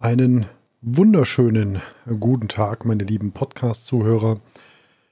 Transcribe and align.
Einen 0.00 0.46
wunderschönen 0.80 1.82
guten 2.20 2.46
Tag, 2.46 2.84
meine 2.84 3.02
lieben 3.02 3.32
Podcast-Zuhörer. 3.32 4.40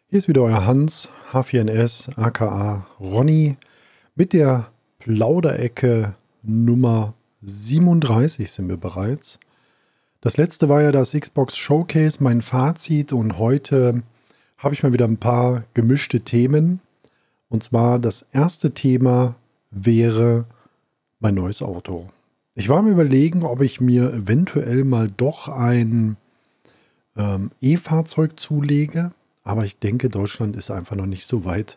Hier 0.07 0.19
ist 0.19 0.29
wieder 0.29 0.43
euer 0.43 0.65
Hans, 0.65 1.11
H4NS, 1.33 2.17
aka 2.17 2.87
Ronny, 3.01 3.57
mit 4.15 4.33
der 4.33 4.71
Plauderecke 5.01 6.15
Nummer 6.45 7.15
37 7.43 8.49
sind 8.49 8.69
wir 8.69 8.77
bereits. 8.77 9.41
Das 10.21 10.37
letzte 10.37 10.69
war 10.69 10.83
ja 10.83 10.93
das 10.93 11.15
Xbox 11.15 11.57
Showcase, 11.57 12.23
mein 12.23 12.41
Fazit 12.41 13.13
und 13.13 13.39
heute 13.39 14.05
habe 14.57 14.73
ich 14.73 14.85
mal 14.85 14.93
wieder 14.93 15.07
ein 15.07 15.19
paar 15.19 15.65
gemischte 15.75 16.21
Themen. 16.21 16.79
Und 17.49 17.65
zwar 17.65 17.99
das 17.99 18.23
erste 18.31 18.71
Thema 18.71 19.35
wäre 19.73 20.45
mein 21.19 21.35
neues 21.35 21.61
Auto. 21.61 22.09
Ich 22.59 22.71
war 22.71 22.81
mir 22.81 22.93
überlegen, 22.93 23.43
ob 23.43 23.61
ich 23.61 23.83
mir 23.83 24.15
eventuell 24.15 24.85
mal 24.85 25.09
doch 25.15 25.47
ein 25.49 26.17
ähm, 27.15 27.51
E-Fahrzeug 27.61 28.41
zulege. 28.41 29.13
Aber 29.45 29.67
ich 29.67 29.79
denke, 29.79 30.09
Deutschland 30.09 30.57
ist 30.57 30.71
einfach 30.71 30.97
noch 30.97 31.05
nicht 31.05 31.27
so 31.27 31.45
weit, 31.45 31.77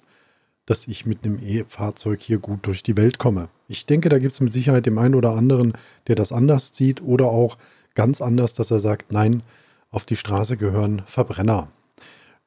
dass 0.66 0.88
ich 0.88 1.06
mit 1.06 1.26
einem 1.26 1.38
E-Fahrzeug 1.46 2.22
hier 2.22 2.38
gut 2.40 2.66
durch 2.66 2.82
die 2.82 2.96
Welt 2.96 3.20
komme. 3.20 3.50
Ich 3.68 3.88
denke, 3.88 4.08
da 4.08 4.20
gibt 4.20 4.32
es 4.32 4.40
mit 4.40 4.54
Sicherheit 4.54 4.86
dem 4.86 4.98
einen 4.98 5.16
oder 5.16 5.34
anderen, 5.34 5.74
der 6.08 6.16
das 6.16 6.32
anders 6.32 6.72
sieht 6.74 7.02
oder 7.02 7.26
auch 7.26 7.58
ganz 7.94 8.22
anders, 8.22 8.54
dass 8.54 8.72
er 8.72 8.80
sagt, 8.80 9.12
nein, 9.12 9.44
auf 9.92 10.06
die 10.06 10.16
Straße 10.16 10.56
gehören 10.56 11.02
Verbrenner. 11.06 11.68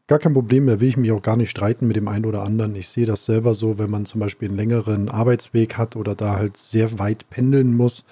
Gar 0.09 0.19
kein 0.19 0.35
Problem, 0.35 0.67
da 0.67 0.81
will 0.81 0.89
ich 0.89 0.97
mich 0.97 1.13
auch 1.13 1.23
gar 1.23 1.37
nicht 1.37 1.51
streiten 1.51 1.87
mit 1.87 1.97
dem 1.97 2.09
einen 2.09 2.27
oder 2.27 2.43
anderen. 2.43 2.75
Ich 2.75 2.89
sehe 2.89 3.07
das 3.07 3.25
selber 3.25 3.55
so, 3.55 3.79
wenn 3.79 3.89
man 3.89 4.05
zum 4.05 4.21
Beispiel 4.21 4.49
einen 4.49 4.57
längeren 4.57 5.09
Arbeitsweg 5.09 5.79
hat 5.79 5.97
oder 5.97 6.15
da 6.15 6.37
halt 6.37 6.57
sehr 6.57 6.99
weit 6.99 7.31
pendeln 7.31 7.75
muss, 7.75 8.05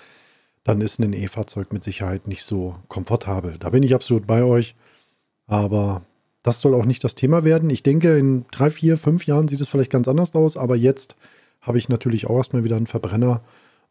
dann 0.64 0.80
ist 0.80 0.98
ein 0.98 1.12
E-Fahrzeug 1.12 1.72
mit 1.72 1.84
Sicherheit 1.84 2.26
nicht 2.26 2.42
so 2.42 2.76
komfortabel. 2.88 3.56
Da 3.58 3.70
bin 3.70 3.82
ich 3.82 3.94
absolut 3.94 4.26
bei 4.26 4.42
euch. 4.42 4.74
Aber 5.46 6.02
das 6.42 6.60
soll 6.60 6.74
auch 6.74 6.84
nicht 6.84 7.02
das 7.02 7.14
Thema 7.14 7.44
werden. 7.44 7.70
Ich 7.70 7.82
denke, 7.82 8.16
in 8.16 8.44
drei, 8.50 8.70
vier, 8.70 8.96
fünf 8.96 9.26
Jahren 9.26 9.48
sieht 9.48 9.60
es 9.60 9.68
vielleicht 9.68 9.90
ganz 9.90 10.06
anders 10.08 10.34
aus. 10.34 10.56
Aber 10.56 10.76
jetzt 10.76 11.16
habe 11.60 11.78
ich 11.78 11.88
natürlich 11.88 12.28
auch 12.28 12.36
erstmal 12.36 12.64
wieder 12.64 12.76
einen 12.76 12.86
Verbrenner. 12.86 13.42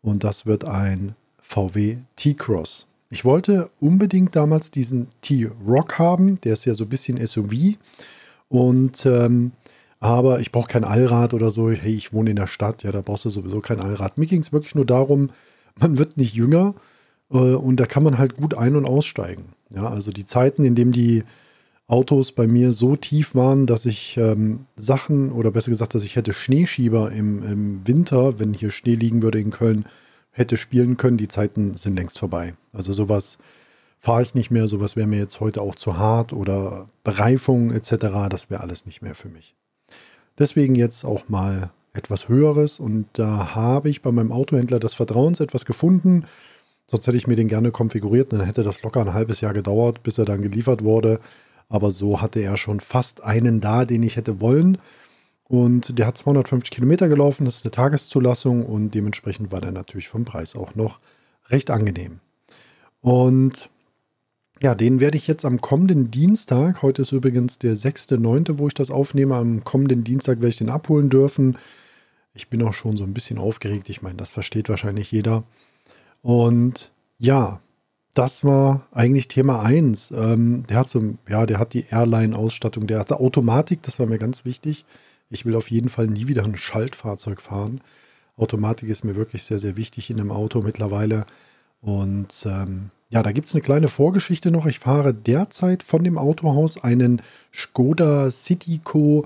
Und 0.01 0.23
das 0.23 0.45
wird 0.45 0.63
ein 0.63 1.15
VW 1.41 1.97
T-Cross. 2.15 2.87
Ich 3.09 3.25
wollte 3.25 3.69
unbedingt 3.79 4.35
damals 4.35 4.69
diesen 4.69 5.07
T-Rock 5.21 5.97
haben. 5.97 6.39
Der 6.41 6.53
ist 6.53 6.65
ja 6.65 6.75
so 6.75 6.85
ein 6.85 6.89
bisschen 6.89 7.25
SUV. 7.25 7.77
Und 8.47 9.05
ähm, 9.05 9.51
aber 9.99 10.39
ich 10.39 10.51
brauche 10.51 10.69
kein 10.69 10.85
Allrad 10.85 11.33
oder 11.33 11.51
so. 11.51 11.71
Hey, 11.71 11.93
ich 11.93 12.13
wohne 12.13 12.29
in 12.29 12.37
der 12.37 12.47
Stadt, 12.47 12.83
ja, 12.83 12.91
da 12.91 13.01
brauchst 13.01 13.25
du 13.25 13.29
sowieso 13.29 13.59
kein 13.59 13.81
Allrad. 13.81 14.17
Mir 14.17 14.27
ging 14.27 14.41
es 14.41 14.53
wirklich 14.53 14.75
nur 14.75 14.85
darum, 14.85 15.29
man 15.79 15.97
wird 15.97 16.17
nicht 16.17 16.33
jünger 16.33 16.75
äh, 17.31 17.37
und 17.37 17.77
da 17.77 17.85
kann 17.85 18.03
man 18.03 18.17
halt 18.17 18.35
gut 18.35 18.53
ein- 18.55 18.75
und 18.75 18.85
aussteigen. 18.85 19.53
Ja, 19.73 19.87
also 19.87 20.11
die 20.11 20.25
Zeiten, 20.25 20.63
in 20.65 20.75
denen 20.75 20.91
die 20.91 21.23
Autos 21.87 22.31
bei 22.31 22.45
mir 22.45 22.71
so 22.71 22.95
tief 22.95 23.33
waren, 23.33 23.65
dass 23.65 23.85
ich 23.85 24.15
ähm, 24.17 24.65
Sachen 24.75 25.31
oder 25.31 25.51
besser 25.51 25.71
gesagt, 25.71 25.95
dass 25.95 26.03
ich 26.03 26.15
hätte 26.15 26.33
Schneeschieber 26.33 27.11
im, 27.11 27.43
im 27.43 27.87
Winter, 27.87 28.39
wenn 28.39 28.53
hier 28.53 28.69
Schnee 28.69 28.93
liegen 28.93 29.23
würde 29.23 29.39
in 29.39 29.49
Köln, 29.49 29.85
hätte 30.31 30.55
spielen 30.55 30.97
können. 30.97 31.17
Die 31.17 31.27
Zeiten 31.27 31.77
sind 31.77 31.95
längst 31.95 32.19
vorbei. 32.19 32.53
Also 32.73 32.93
sowas 32.93 33.39
fahre 33.99 34.21
ich 34.21 34.35
nicht 34.35 34.51
mehr. 34.51 34.67
Sowas 34.67 34.95
wäre 34.95 35.07
mir 35.07 35.17
jetzt 35.17 35.39
heute 35.39 35.61
auch 35.61 35.75
zu 35.75 35.97
hart 35.97 36.31
oder 36.31 36.85
Bereifung 37.03 37.71
etc. 37.71 38.29
Das 38.29 38.51
wäre 38.51 38.61
alles 38.61 38.85
nicht 38.85 39.01
mehr 39.01 39.15
für 39.15 39.29
mich. 39.29 39.55
Deswegen 40.37 40.75
jetzt 40.75 41.03
auch 41.05 41.27
mal 41.27 41.71
etwas 41.93 42.29
Höheres 42.29 42.79
und 42.79 43.07
da 43.13 43.55
habe 43.55 43.89
ich 43.89 44.01
bei 44.01 44.11
meinem 44.11 44.31
Autohändler 44.31 44.79
des 44.79 44.93
Vertrauens 44.93 45.39
etwas 45.39 45.65
gefunden. 45.65 46.25
Sonst 46.87 47.07
hätte 47.07 47.17
ich 47.17 47.27
mir 47.27 47.35
den 47.35 47.47
gerne 47.47 47.71
konfiguriert, 47.71 48.33
dann 48.33 48.41
hätte 48.41 48.63
das 48.63 48.81
locker 48.81 49.01
ein 49.01 49.13
halbes 49.13 49.41
Jahr 49.41 49.53
gedauert, 49.53 50.03
bis 50.03 50.17
er 50.17 50.25
dann 50.25 50.41
geliefert 50.41 50.83
wurde. 50.83 51.19
Aber 51.67 51.91
so 51.91 52.21
hatte 52.21 52.39
er 52.39 52.57
schon 52.57 52.79
fast 52.79 53.23
einen 53.23 53.61
da, 53.61 53.85
den 53.85 54.03
ich 54.03 54.15
hätte 54.15 54.41
wollen. 54.41 54.79
Und 55.43 55.97
der 55.97 56.05
hat 56.07 56.17
250 56.17 56.69
Kilometer 56.69 57.07
gelaufen, 57.07 57.45
das 57.45 57.57
ist 57.57 57.65
eine 57.65 57.71
Tageszulassung 57.71 58.65
und 58.65 58.93
dementsprechend 58.93 59.51
war 59.51 59.61
der 59.61 59.71
natürlich 59.71 60.07
vom 60.07 60.25
Preis 60.25 60.55
auch 60.55 60.75
noch 60.75 60.99
recht 61.49 61.71
angenehm. 61.71 62.19
Und 63.01 63.69
ja, 64.61 64.75
den 64.75 64.99
werde 64.99 65.17
ich 65.17 65.27
jetzt 65.27 65.45
am 65.45 65.61
kommenden 65.61 66.11
Dienstag, 66.11 66.81
heute 66.81 67.03
ist 67.03 67.11
übrigens 67.11 67.59
der 67.59 67.75
6.9., 67.75 68.57
wo 68.57 68.67
ich 68.67 68.73
das 68.73 68.91
aufnehme, 68.91 69.35
am 69.35 69.63
kommenden 69.63 70.03
Dienstag 70.03 70.37
werde 70.37 70.49
ich 70.49 70.57
den 70.57 70.69
abholen 70.69 71.09
dürfen. 71.09 71.57
Ich 72.33 72.49
bin 72.49 72.61
auch 72.63 72.73
schon 72.73 72.97
so 72.97 73.03
ein 73.03 73.13
bisschen 73.13 73.37
aufgeregt. 73.37 73.89
Ich 73.89 74.01
meine, 74.01 74.17
das 74.17 74.31
versteht 74.31 74.69
wahrscheinlich 74.69 75.11
jeder. 75.11 75.43
Und 76.21 76.91
ja, 77.17 77.61
das 78.13 78.43
war 78.43 78.85
eigentlich 78.91 79.27
Thema 79.29 79.63
1. 79.63 80.11
Ähm, 80.11 80.65
der 80.67 80.77
hat 80.77 80.89
so, 80.89 81.15
ja, 81.27 81.45
der 81.45 81.59
hat 81.59 81.73
die 81.73 81.85
Airline-Ausstattung, 81.89 82.87
der 82.87 82.99
hatte 82.99 83.19
Automatik, 83.19 83.81
das 83.83 83.99
war 83.99 84.07
mir 84.07 84.19
ganz 84.19 84.45
wichtig. 84.45 84.85
Ich 85.29 85.45
will 85.45 85.55
auf 85.55 85.71
jeden 85.71 85.89
Fall 85.89 86.07
nie 86.07 86.27
wieder 86.27 86.43
ein 86.43 86.57
Schaltfahrzeug 86.57 87.41
fahren. 87.41 87.81
Automatik 88.35 88.89
ist 88.89 89.03
mir 89.05 89.15
wirklich 89.15 89.43
sehr, 89.43 89.59
sehr 89.59 89.77
wichtig 89.77 90.09
in 90.09 90.19
einem 90.19 90.31
Auto 90.31 90.61
mittlerweile. 90.61 91.25
Und 91.81 92.45
ähm, 92.45 92.89
ja, 93.11 93.23
da 93.23 93.31
gibt 93.31 93.47
es 93.47 93.55
eine 93.55 93.63
kleine 93.63 93.87
Vorgeschichte 93.87 94.51
noch. 94.51 94.67
Ich 94.67 94.79
fahre 94.79 95.13
derzeit 95.13 95.81
von 95.81 96.03
dem 96.03 96.17
Autohaus 96.17 96.83
einen 96.83 97.21
Skoda 97.51 98.29
Citico 98.29 99.25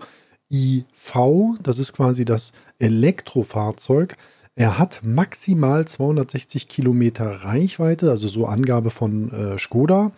IV. 0.50 1.58
Das 1.62 1.80
ist 1.80 1.94
quasi 1.94 2.24
das 2.24 2.54
Elektrofahrzeug. 2.80 4.16
Er 4.56 4.78
hat 4.78 5.02
maximal 5.04 5.86
260 5.86 6.68
Kilometer 6.68 7.44
Reichweite, 7.44 8.10
also 8.10 8.28
so 8.28 8.46
Angabe 8.46 8.90
von 8.90 9.32
äh, 9.32 9.60
Skoda. 9.60 10.12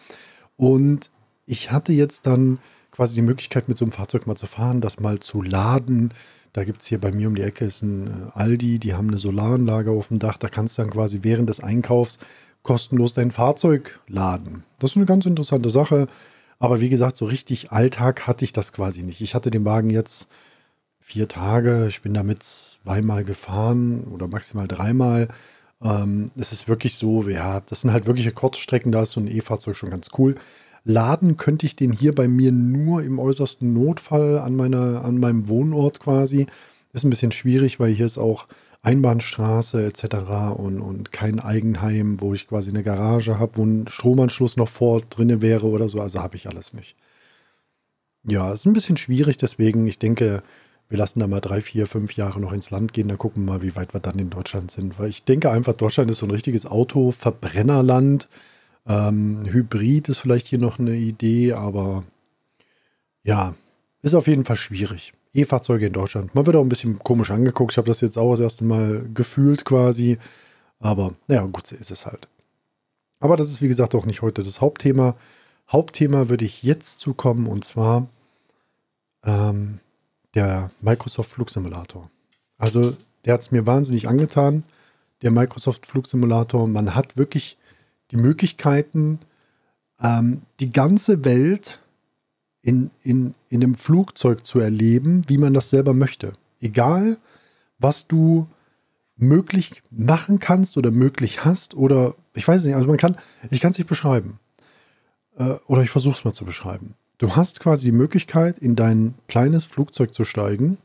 Und 0.57 1.09
ich 1.47 1.71
hatte 1.71 1.93
jetzt 1.93 2.27
dann 2.27 2.59
quasi 2.91 3.15
die 3.15 3.21
Möglichkeit, 3.21 3.67
mit 3.67 3.77
so 3.77 3.85
einem 3.85 3.93
Fahrzeug 3.93 4.27
mal 4.27 4.35
zu 4.35 4.45
fahren, 4.45 4.81
das 4.81 4.99
mal 4.99 5.19
zu 5.19 5.41
laden. 5.41 6.13
Da 6.53 6.63
gibt 6.65 6.81
es 6.81 6.87
hier 6.87 7.01
bei 7.01 7.11
mir 7.11 7.27
um 7.27 7.35
die 7.35 7.41
Ecke 7.41 7.65
ist 7.65 7.81
ein 7.81 8.07
äh, 8.07 8.11
Aldi, 8.39 8.77
die 8.77 8.93
haben 8.93 9.07
eine 9.07 9.17
Solaranlage 9.17 9.91
auf 9.91 10.09
dem 10.09 10.19
Dach. 10.19 10.37
Da 10.37 10.49
kannst 10.49 10.77
du 10.77 10.83
dann 10.83 10.91
quasi 10.91 11.19
während 11.23 11.49
des 11.49 11.61
Einkaufs 11.61 12.19
kostenlos 12.65 13.13
dein 13.13 13.31
Fahrzeug 13.31 14.01
laden. 14.07 14.63
Das 14.79 14.91
ist 14.91 14.97
eine 14.97 15.05
ganz 15.05 15.25
interessante 15.25 15.69
Sache. 15.69 16.07
Aber 16.59 16.81
wie 16.81 16.89
gesagt, 16.89 17.15
so 17.15 17.25
richtig 17.25 17.71
Alltag 17.71 18.27
hatte 18.27 18.43
ich 18.43 18.51
das 18.51 18.73
quasi 18.73 19.03
nicht. 19.03 19.21
Ich 19.21 19.35
hatte 19.35 19.51
den 19.51 19.65
Wagen 19.65 19.89
jetzt 19.89 20.27
vier 20.99 21.27
Tage. 21.27 21.85
Ich 21.87 22.01
bin 22.01 22.13
damit 22.13 22.43
zweimal 22.43 23.23
gefahren 23.23 24.05
oder 24.05 24.27
maximal 24.27 24.67
dreimal. 24.67 25.27
Ähm, 25.81 26.31
es 26.35 26.51
ist 26.51 26.67
wirklich 26.67 26.95
so, 26.95 27.23
ja, 27.29 27.59
das 27.59 27.81
sind 27.81 27.91
halt 27.91 28.05
wirkliche 28.07 28.31
Kurzstrecken. 28.31 28.91
Da 28.91 29.01
ist 29.01 29.11
so 29.11 29.19
ein 29.19 29.27
E-Fahrzeug 29.27 29.75
schon 29.75 29.91
ganz 29.91 30.09
cool. 30.17 30.35
Laden 30.83 31.37
könnte 31.37 31.65
ich 31.65 31.75
den 31.75 31.91
hier 31.91 32.15
bei 32.15 32.27
mir 32.27 32.51
nur 32.51 33.03
im 33.03 33.19
äußersten 33.19 33.73
Notfall 33.73 34.39
an, 34.39 34.55
meiner, 34.55 35.03
an 35.03 35.19
meinem 35.19 35.47
Wohnort 35.47 35.99
quasi. 35.99 36.47
Ist 36.95 37.03
ein 37.03 37.09
bisschen 37.09 37.33
schwierig, 37.33 37.77
weil 37.77 37.91
hier 37.91 38.05
ist 38.05 38.17
auch 38.17 38.47
Einbahnstraße 38.81 39.85
etc. 39.85 40.55
Und, 40.55 40.79
und 40.79 41.11
kein 41.11 41.41
Eigenheim, 41.41 42.21
wo 42.21 42.33
ich 42.33 42.47
quasi 42.47 42.69
eine 42.69 42.83
Garage 42.83 43.37
habe, 43.37 43.57
wo 43.57 43.65
ein 43.65 43.85
Stromanschluss 43.89 44.55
noch 44.55 44.69
vor 44.69 45.01
drinne 45.01 45.41
wäre 45.41 45.67
oder 45.67 45.89
so. 45.89 45.99
Also 45.99 46.21
habe 46.21 46.37
ich 46.37 46.47
alles 46.47 46.73
nicht. 46.73 46.95
Ja, 48.23 48.53
ist 48.53 48.65
ein 48.65 48.71
bisschen 48.71 48.95
schwierig, 48.95 49.35
deswegen, 49.35 49.85
ich 49.87 49.99
denke, 49.99 50.41
wir 50.87 50.97
lassen 50.97 51.19
da 51.19 51.27
mal 51.27 51.41
drei, 51.41 51.59
vier, 51.59 51.85
fünf 51.85 52.15
Jahre 52.15 52.39
noch 52.39 52.53
ins 52.53 52.71
Land 52.71 52.93
gehen, 52.93 53.09
dann 53.09 53.17
gucken 53.17 53.43
wir 53.43 53.53
mal, 53.55 53.61
wie 53.61 53.75
weit 53.75 53.93
wir 53.93 53.99
dann 53.99 54.17
in 54.17 54.29
Deutschland 54.29 54.71
sind. 54.71 54.97
Weil 54.97 55.09
ich 55.09 55.25
denke 55.25 55.51
einfach, 55.51 55.73
Deutschland 55.73 56.09
ist 56.09 56.19
so 56.19 56.25
ein 56.25 56.31
richtiges 56.31 56.65
Auto-Verbrennerland. 56.65 58.29
Ähm, 58.87 59.43
Hybrid 59.45 60.07
ist 60.07 60.19
vielleicht 60.19 60.47
hier 60.47 60.59
noch 60.59 60.79
eine 60.79 60.95
Idee, 60.95 61.51
aber 61.51 62.05
ja, 63.25 63.53
ist 64.01 64.15
auf 64.15 64.27
jeden 64.27 64.45
Fall 64.45 64.55
schwierig. 64.55 65.11
E-Fahrzeuge 65.35 65.87
in 65.87 65.93
Deutschland. 65.93 66.33
Man 66.35 66.45
wird 66.45 66.55
auch 66.55 66.61
ein 66.61 66.69
bisschen 66.69 66.99
komisch 66.99 67.31
angeguckt. 67.31 67.73
Ich 67.73 67.77
habe 67.77 67.87
das 67.87 68.01
jetzt 68.01 68.17
auch 68.17 68.31
das 68.31 68.39
erste 68.39 68.63
Mal 68.63 69.05
gefühlt 69.13 69.65
quasi. 69.65 70.17
Aber 70.79 71.13
naja, 71.27 71.43
gut, 71.43 71.67
so 71.67 71.75
ist 71.75 71.91
es 71.91 72.05
halt. 72.05 72.27
Aber 73.19 73.37
das 73.37 73.47
ist 73.47 73.61
wie 73.61 73.67
gesagt 73.67 73.95
auch 73.95 74.05
nicht 74.05 74.21
heute 74.21 74.43
das 74.43 74.61
Hauptthema. 74.61 75.15
Hauptthema 75.71 76.29
würde 76.29 76.45
ich 76.45 76.63
jetzt 76.63 76.99
zukommen 76.99 77.47
und 77.47 77.65
zwar 77.65 78.07
ähm, 79.23 79.79
der 80.35 80.69
Microsoft 80.81 81.31
Flugsimulator. 81.31 82.09
Also 82.57 82.95
der 83.25 83.33
hat 83.33 83.41
es 83.41 83.51
mir 83.51 83.65
wahnsinnig 83.65 84.07
angetan, 84.07 84.63
der 85.21 85.31
Microsoft 85.31 85.85
Flugsimulator. 85.85 86.67
Man 86.67 86.93
hat 86.93 87.17
wirklich 87.17 87.57
die 88.11 88.17
Möglichkeiten, 88.17 89.19
ähm, 90.01 90.43
die 90.59 90.71
ganze 90.71 91.25
Welt 91.25 91.79
in, 92.65 92.89
in, 93.03 93.35
in 93.49 93.63
einem 93.63 93.75
Flugzeug 93.75 94.45
zu 94.45 94.59
erleben, 94.59 95.21
wie 95.27 95.37
man 95.37 95.53
das 95.53 95.69
selber 95.69 95.93
möchte. 95.93 96.33
Egal, 96.59 97.17
was 97.77 98.07
du 98.07 98.47
möglich 99.15 99.83
machen 99.91 100.39
kannst 100.39 100.75
oder 100.75 100.91
möglich 100.91 101.45
hast 101.45 101.75
oder 101.75 102.15
ich 102.33 102.45
weiß 102.45 102.65
nicht, 102.65 102.75
also 102.75 102.87
man 102.87 102.97
kann, 102.97 103.15
ich 103.49 103.61
kann 103.61 103.71
es 103.71 103.77
nicht 103.77 103.87
beschreiben. 103.87 104.39
Äh, 105.37 105.55
oder 105.67 105.83
ich 105.83 105.91
versuche 105.91 106.17
es 106.17 106.25
mal 106.25 106.33
zu 106.33 106.43
beschreiben. 106.43 106.95
Du 107.19 107.35
hast 107.35 107.59
quasi 107.61 107.91
die 107.91 107.97
Möglichkeit, 107.97 108.57
in 108.57 108.75
dein 108.75 109.13
kleines 109.27 109.65
Flugzeug 109.65 110.13
zu 110.13 110.25
steigen 110.25 110.77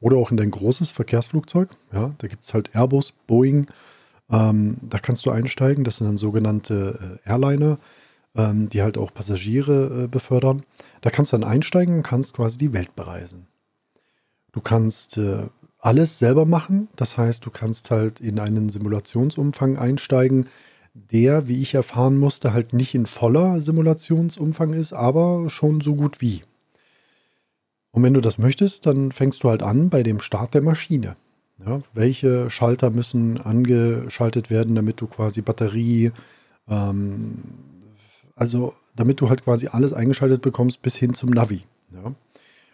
oder 0.00 0.16
auch 0.16 0.30
in 0.30 0.36
dein 0.36 0.50
großes 0.50 0.92
Verkehrsflugzeug. 0.92 1.76
Ja, 1.92 2.14
da 2.18 2.28
gibt 2.28 2.44
es 2.44 2.54
halt 2.54 2.74
Airbus, 2.74 3.12
Boeing, 3.26 3.66
Ähm, 4.30 4.76
da 4.82 4.98
kannst 4.98 5.24
du 5.26 5.30
einsteigen. 5.30 5.84
Das 5.84 5.96
sind 5.96 6.06
dann 6.06 6.18
sogenannte 6.18 7.18
äh, 7.24 7.30
Airliner, 7.30 7.78
ähm, 8.36 8.68
die 8.68 8.82
halt 8.82 8.98
auch 8.98 9.12
Passagiere 9.12 10.04
äh, 10.04 10.06
befördern. 10.08 10.62
Da 11.00 11.10
kannst 11.10 11.32
du 11.32 11.38
dann 11.38 11.48
einsteigen 11.48 11.96
und 11.96 12.02
kannst 12.02 12.34
quasi 12.34 12.58
die 12.58 12.72
Welt 12.72 12.94
bereisen. 12.96 13.46
Du 14.52 14.60
kannst 14.60 15.18
äh, 15.18 15.46
alles 15.78 16.18
selber 16.18 16.44
machen. 16.44 16.88
Das 16.96 17.16
heißt, 17.16 17.44
du 17.46 17.50
kannst 17.50 17.90
halt 17.90 18.20
in 18.20 18.38
einen 18.38 18.68
Simulationsumfang 18.68 19.76
einsteigen, 19.76 20.46
der, 20.94 21.46
wie 21.46 21.60
ich 21.60 21.74
erfahren 21.74 22.18
musste, 22.18 22.52
halt 22.52 22.72
nicht 22.72 22.94
in 22.94 23.06
voller 23.06 23.60
Simulationsumfang 23.60 24.72
ist, 24.72 24.92
aber 24.92 25.48
schon 25.48 25.80
so 25.80 25.94
gut 25.94 26.20
wie. 26.20 26.42
Und 27.92 28.02
wenn 28.02 28.14
du 28.14 28.20
das 28.20 28.38
möchtest, 28.38 28.86
dann 28.86 29.12
fängst 29.12 29.42
du 29.42 29.48
halt 29.48 29.62
an 29.62 29.90
bei 29.90 30.02
dem 30.02 30.20
Start 30.20 30.54
der 30.54 30.62
Maschine. 30.62 31.16
Ja, 31.64 31.80
welche 31.92 32.50
Schalter 32.50 32.90
müssen 32.90 33.40
angeschaltet 33.40 34.50
werden, 34.50 34.76
damit 34.76 35.00
du 35.00 35.08
quasi 35.08 35.42
Batterie, 35.42 36.12
ähm, 36.68 37.42
also 38.38 38.74
damit 38.96 39.20
du 39.20 39.28
halt 39.28 39.44
quasi 39.44 39.68
alles 39.68 39.92
eingeschaltet 39.92 40.42
bekommst 40.42 40.80
bis 40.82 40.96
hin 40.96 41.14
zum 41.14 41.30
Navi. 41.30 41.62
Ja? 41.92 42.14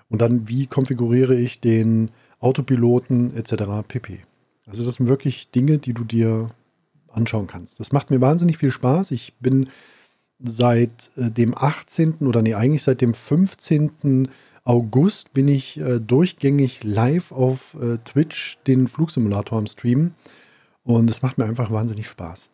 Und 0.08 0.20
dann, 0.20 0.48
wie 0.48 0.66
konfiguriere 0.66 1.34
ich 1.34 1.60
den 1.60 2.10
Autopiloten 2.40 3.34
etc. 3.36 3.86
pp. 3.86 4.20
Also 4.66 4.84
das 4.84 4.96
sind 4.96 5.08
wirklich 5.08 5.50
Dinge, 5.50 5.78
die 5.78 5.94
du 5.94 6.04
dir 6.04 6.50
anschauen 7.10 7.46
kannst. 7.46 7.80
Das 7.80 7.92
macht 7.92 8.10
mir 8.10 8.20
wahnsinnig 8.20 8.58
viel 8.58 8.70
Spaß. 8.70 9.10
Ich 9.10 9.34
bin 9.40 9.68
seit 10.42 11.10
äh, 11.16 11.30
dem 11.30 11.56
18. 11.56 12.18
oder 12.26 12.42
nee, 12.42 12.54
eigentlich 12.54 12.82
seit 12.82 13.00
dem 13.00 13.14
15. 13.14 14.28
August 14.64 15.32
bin 15.32 15.48
ich 15.48 15.78
äh, 15.78 16.00
durchgängig 16.00 16.84
live 16.84 17.32
auf 17.32 17.74
äh, 17.80 17.98
Twitch 17.98 18.58
den 18.66 18.88
Flugsimulator 18.88 19.58
am 19.58 19.66
Stream 19.66 20.12
und 20.82 21.10
es 21.10 21.22
macht 21.22 21.38
mir 21.38 21.44
einfach 21.44 21.70
wahnsinnig 21.70 22.08
Spaß. 22.08 22.50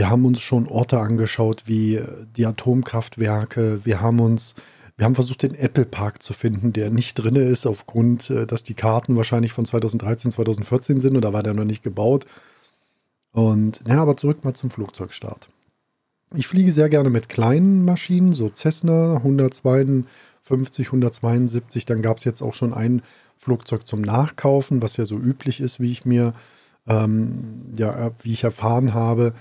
Wir 0.00 0.08
haben 0.08 0.24
uns 0.24 0.40
schon 0.40 0.66
Orte 0.66 0.98
angeschaut 0.98 1.64
wie 1.66 1.96
äh, 1.96 2.06
die 2.34 2.46
Atomkraftwerke, 2.46 3.84
wir 3.84 4.00
haben 4.00 4.20
uns 4.20 4.54
wir 4.96 5.04
haben 5.04 5.14
versucht, 5.14 5.42
den 5.42 5.54
Apple 5.54 5.84
Park 5.84 6.22
zu 6.22 6.32
finden, 6.32 6.72
der 6.72 6.88
nicht 6.88 7.16
drin 7.16 7.36
ist, 7.36 7.66
aufgrund, 7.66 8.30
äh, 8.30 8.46
dass 8.46 8.62
die 8.62 8.72
Karten 8.72 9.14
wahrscheinlich 9.16 9.52
von 9.52 9.66
2013, 9.66 10.30
2014 10.30 11.00
sind 11.00 11.16
und 11.16 11.22
da 11.22 11.34
war 11.34 11.42
der 11.42 11.52
noch 11.52 11.66
nicht 11.66 11.82
gebaut. 11.82 12.24
Und 13.32 13.82
ja, 13.86 14.00
aber 14.00 14.16
zurück 14.16 14.42
mal 14.42 14.54
zum 14.54 14.70
Flugzeugstart. 14.70 15.50
Ich 16.34 16.46
fliege 16.46 16.72
sehr 16.72 16.88
gerne 16.88 17.10
mit 17.10 17.28
kleinen 17.28 17.84
Maschinen, 17.84 18.32
so 18.32 18.48
Cessna 18.48 19.16
152, 19.16 20.86
172. 20.86 21.84
Dann 21.84 22.00
gab 22.00 22.16
es 22.16 22.24
jetzt 22.24 22.40
auch 22.40 22.54
schon 22.54 22.72
ein 22.72 23.02
Flugzeug 23.36 23.86
zum 23.86 24.00
Nachkaufen, 24.00 24.80
was 24.80 24.96
ja 24.96 25.04
so 25.04 25.18
üblich 25.18 25.60
ist, 25.60 25.78
wie 25.78 25.92
ich 25.92 26.06
mir, 26.06 26.32
ähm, 26.88 27.74
ja, 27.76 28.12
wie 28.22 28.32
ich 28.32 28.44
erfahren 28.44 28.94
habe. 28.94 29.34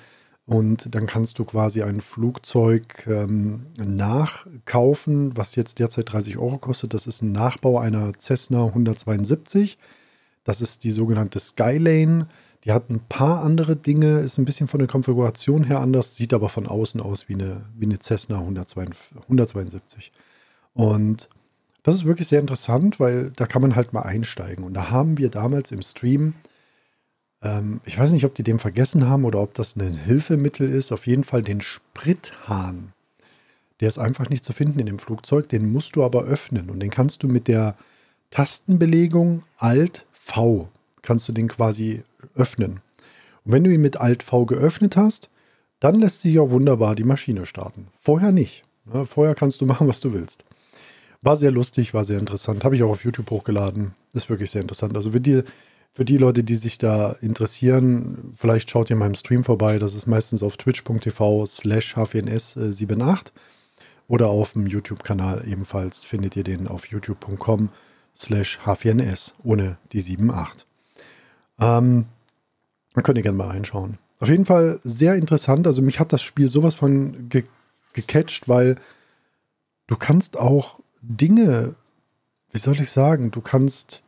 Und 0.49 0.95
dann 0.95 1.05
kannst 1.05 1.37
du 1.37 1.45
quasi 1.45 1.83
ein 1.83 2.01
Flugzeug 2.01 3.05
ähm, 3.05 3.67
nachkaufen, 3.77 5.37
was 5.37 5.55
jetzt 5.55 5.77
derzeit 5.77 6.11
30 6.11 6.39
Euro 6.39 6.57
kostet. 6.57 6.95
Das 6.95 7.05
ist 7.05 7.21
ein 7.21 7.31
Nachbau 7.31 7.77
einer 7.77 8.13
Cessna 8.17 8.65
172. 8.65 9.77
Das 10.43 10.61
ist 10.61 10.83
die 10.83 10.89
sogenannte 10.89 11.39
Skylane. 11.39 12.27
Die 12.63 12.71
hat 12.71 12.89
ein 12.89 12.99
paar 13.07 13.43
andere 13.43 13.75
Dinge, 13.75 14.21
ist 14.21 14.39
ein 14.39 14.45
bisschen 14.45 14.67
von 14.67 14.79
der 14.79 14.87
Konfiguration 14.87 15.65
her 15.65 15.81
anders, 15.81 16.15
sieht 16.15 16.33
aber 16.33 16.49
von 16.49 16.65
außen 16.65 16.99
aus 16.99 17.29
wie 17.29 17.35
eine, 17.35 17.65
wie 17.77 17.85
eine 17.85 17.99
Cessna 17.99 18.39
172. 18.39 20.11
Und 20.73 21.29
das 21.83 21.93
ist 21.93 22.05
wirklich 22.05 22.27
sehr 22.27 22.39
interessant, 22.39 22.99
weil 22.99 23.29
da 23.35 23.45
kann 23.45 23.61
man 23.61 23.75
halt 23.75 23.93
mal 23.93 24.01
einsteigen. 24.01 24.65
Und 24.65 24.73
da 24.73 24.89
haben 24.89 25.19
wir 25.19 25.29
damals 25.29 25.71
im 25.71 25.83
Stream, 25.83 26.33
ähm, 27.41 27.81
ich 27.85 27.97
weiß 27.97 28.11
nicht, 28.11 28.25
ob 28.25 28.35
die 28.35 28.43
den 28.43 28.59
vergessen 28.59 29.07
haben 29.07 29.25
oder 29.25 29.41
ob 29.41 29.53
das 29.53 29.75
ein 29.75 29.97
Hilfemittel 29.97 30.69
ist, 30.69 30.91
auf 30.91 31.07
jeden 31.07 31.23
Fall 31.23 31.41
den 31.41 31.61
Sprithahn. 31.61 32.93
Der 33.79 33.87
ist 33.87 33.97
einfach 33.97 34.29
nicht 34.29 34.43
zu 34.43 34.53
finden 34.53 34.79
in 34.79 34.85
dem 34.85 34.99
Flugzeug, 34.99 35.47
den 35.49 35.71
musst 35.71 35.95
du 35.95 36.03
aber 36.03 36.23
öffnen 36.23 36.69
und 36.69 36.79
den 36.79 36.89
kannst 36.89 37.23
du 37.23 37.27
mit 37.27 37.47
der 37.47 37.75
Tastenbelegung 38.29 39.43
Alt 39.57 40.05
V 40.11 40.69
kannst 41.01 41.27
du 41.27 41.31
den 41.31 41.47
quasi 41.47 42.03
öffnen. 42.35 42.81
Und 43.43 43.51
wenn 43.51 43.63
du 43.63 43.71
ihn 43.73 43.81
mit 43.81 43.97
Alt 43.97 44.23
V 44.23 44.45
geöffnet 44.45 44.95
hast, 44.95 45.29
dann 45.79 45.95
lässt 45.95 46.21
sich 46.21 46.39
auch 46.39 46.51
wunderbar 46.51 46.95
die 46.95 47.03
Maschine 47.03 47.45
starten. 47.45 47.87
Vorher 47.97 48.31
nicht. 48.31 48.63
Ja, 48.93 49.05
vorher 49.05 49.35
kannst 49.35 49.61
du 49.61 49.65
machen, 49.65 49.87
was 49.87 50.01
du 50.01 50.13
willst. 50.13 50.45
War 51.21 51.35
sehr 51.35 51.51
lustig, 51.51 51.93
war 51.93 52.03
sehr 52.03 52.19
interessant. 52.19 52.63
Habe 52.63 52.75
ich 52.75 52.83
auch 52.83 52.91
auf 52.91 53.03
YouTube 53.03 53.29
hochgeladen. 53.29 53.93
Ist 54.13 54.29
wirklich 54.29 54.51
sehr 54.51 54.61
interessant. 54.61 54.95
Also 54.95 55.11
für 55.11 55.21
die, 55.21 55.43
für 55.93 56.05
die 56.05 56.17
Leute, 56.17 56.43
die 56.43 56.55
sich 56.55 56.77
da 56.77 57.11
interessieren, 57.21 58.33
vielleicht 58.35 58.69
schaut 58.69 58.89
ihr 58.89 58.93
in 58.93 58.99
meinem 58.99 59.15
Stream 59.15 59.43
vorbei. 59.43 59.79
Das 59.79 59.95
ist 59.95 60.07
meistens 60.07 60.43
auf 60.43 60.55
twitch.tv 60.57 61.45
slash 61.45 61.95
h4ns78 61.95 63.31
oder 64.07 64.27
auf 64.27 64.53
dem 64.53 64.65
YouTube-Kanal 64.65 65.43
ebenfalls 65.47 66.05
findet 66.05 66.35
ihr 66.35 66.43
den 66.43 66.67
auf 66.67 66.87
youtube.com 66.87 67.69
slash 68.15 68.59
h4ns 68.63 69.33
ohne 69.43 69.77
die 69.91 69.99
78. 69.99 70.65
Ähm, 71.59 72.05
da 72.93 73.01
könnt 73.01 73.17
ihr 73.17 73.23
gerne 73.23 73.37
mal 73.37 73.49
reinschauen. 73.49 73.97
Auf 74.19 74.29
jeden 74.29 74.45
Fall 74.45 74.79
sehr 74.83 75.15
interessant. 75.15 75.67
Also 75.67 75.81
mich 75.81 75.99
hat 75.99 76.11
das 76.11 76.21
Spiel 76.21 76.49
sowas 76.49 76.75
von 76.75 77.29
ge 77.29 77.43
gecatcht, 77.93 78.47
weil 78.47 78.75
du 79.87 79.95
kannst 79.95 80.37
auch 80.37 80.79
Dinge, 81.01 81.75
wie 82.51 82.59
soll 82.59 82.79
ich 82.79 82.91
sagen, 82.91 83.31
du 83.31 83.41
kannst 83.41 84.03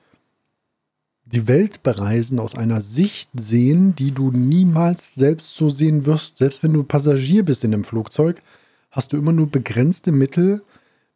die 1.32 1.48
Welt 1.48 1.84
bereisen 1.84 2.40
aus 2.40 2.56
einer 2.56 2.82
Sicht 2.82 3.30
sehen, 3.34 3.96
die 3.96 4.12
du 4.12 4.32
niemals 4.32 5.16
selbst 5.16 5.56
so 5.56 5.70
sehen 5.70 6.06
wirst. 6.06 6.38
Selbst 6.38 6.64
wenn 6.64 6.74
du 6.74 6.84
Passagier 6.84 7.44
bist 7.44 7.64
in 7.64 7.72
dem 7.72 7.84
Flugzeug, 7.84 8.42
hast 8.92 9.14
du 9.14 9.18
immer 9.18 9.32
nur 9.32 9.48
begrenzte 9.48 10.12
Mittel, 10.12 10.62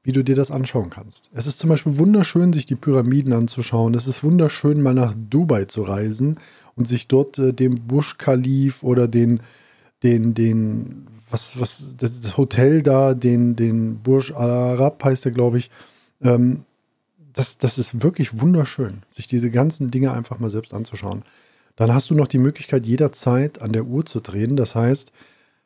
wie 0.03 0.11
du 0.11 0.23
dir 0.23 0.35
das 0.35 0.51
anschauen 0.51 0.91
kannst. 0.91 1.29
Es 1.33 1.47
ist 1.47 1.57
zum 1.57 1.69
Beispiel 1.69 1.97
wunderschön, 1.97 2.53
sich 2.53 2.65
die 2.65 2.75
Pyramiden 2.75 3.33
anzuschauen. 3.33 3.95
Es 3.95 4.07
ist 4.07 4.23
wunderschön, 4.23 4.81
mal 4.81 4.93
nach 4.93 5.15
Dubai 5.29 5.65
zu 5.65 5.81
reisen 5.81 6.39
und 6.75 6.87
sich 6.87 7.07
dort 7.07 7.39
äh, 7.39 7.53
dem 7.53 7.87
Bush 7.87 8.17
Khalif 8.17 8.83
oder 8.83 9.07
den, 9.07 9.41
den, 10.03 10.35
den, 10.35 11.07
was, 11.29 11.59
was, 11.59 11.95
das 11.97 12.37
Hotel 12.37 12.83
da, 12.83 13.15
den, 13.15 13.55
den 13.55 13.97
Burj 13.97 14.31
Al 14.35 14.51
Arab 14.51 15.03
heißt 15.03 15.25
der, 15.25 15.31
glaube 15.31 15.57
ich. 15.57 15.71
Ähm, 16.21 16.65
das, 17.35 17.57
das 17.57 17.77
ist 17.77 18.01
wirklich 18.01 18.39
wunderschön, 18.39 19.03
sich 19.07 19.27
diese 19.27 19.51
ganzen 19.51 19.91
Dinge 19.91 20.11
einfach 20.11 20.39
mal 20.39 20.49
selbst 20.49 20.73
anzuschauen. 20.73 21.23
Dann 21.75 21.93
hast 21.93 22.09
du 22.09 22.15
noch 22.15 22.27
die 22.27 22.39
Möglichkeit, 22.39 22.85
jederzeit 22.85 23.61
an 23.61 23.71
der 23.71 23.85
Uhr 23.85 24.05
zu 24.05 24.19
drehen. 24.19 24.55
Das 24.55 24.75
heißt, 24.75 25.11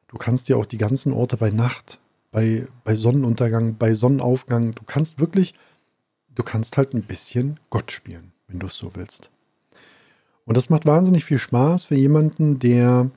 du 0.08 0.18
kannst 0.18 0.50
dir 0.50 0.58
auch 0.58 0.66
die 0.66 0.78
ganzen 0.78 1.14
Orte 1.14 1.38
bei 1.38 1.52
Nacht 1.52 2.00
bei, 2.32 2.68
bei 2.84 2.96
Sonnenuntergang, 2.96 3.76
bei 3.78 3.94
Sonnenaufgang. 3.94 4.76
Du 4.76 4.84
kannst 4.86 5.20
wirklich, 5.20 5.54
du 6.36 6.44
kannst 6.44 6.78
halt 6.78 6.94
ein 6.94 7.04
bisschen 7.04 7.60
Gott 7.70 7.92
spielen, 7.92 8.32
wenn 8.48 8.60
du 8.60 8.68
es 8.68 8.78
so 8.78 8.92
willst. 8.96 9.30
Und 10.46 10.58
das 10.58 10.70
macht 10.70 10.86
wahnsinnig 10.86 11.26
viel 11.26 11.38
Spaß 11.38 11.86
für 11.86 11.96
jemanden, 11.96 12.60
der 12.60 13.12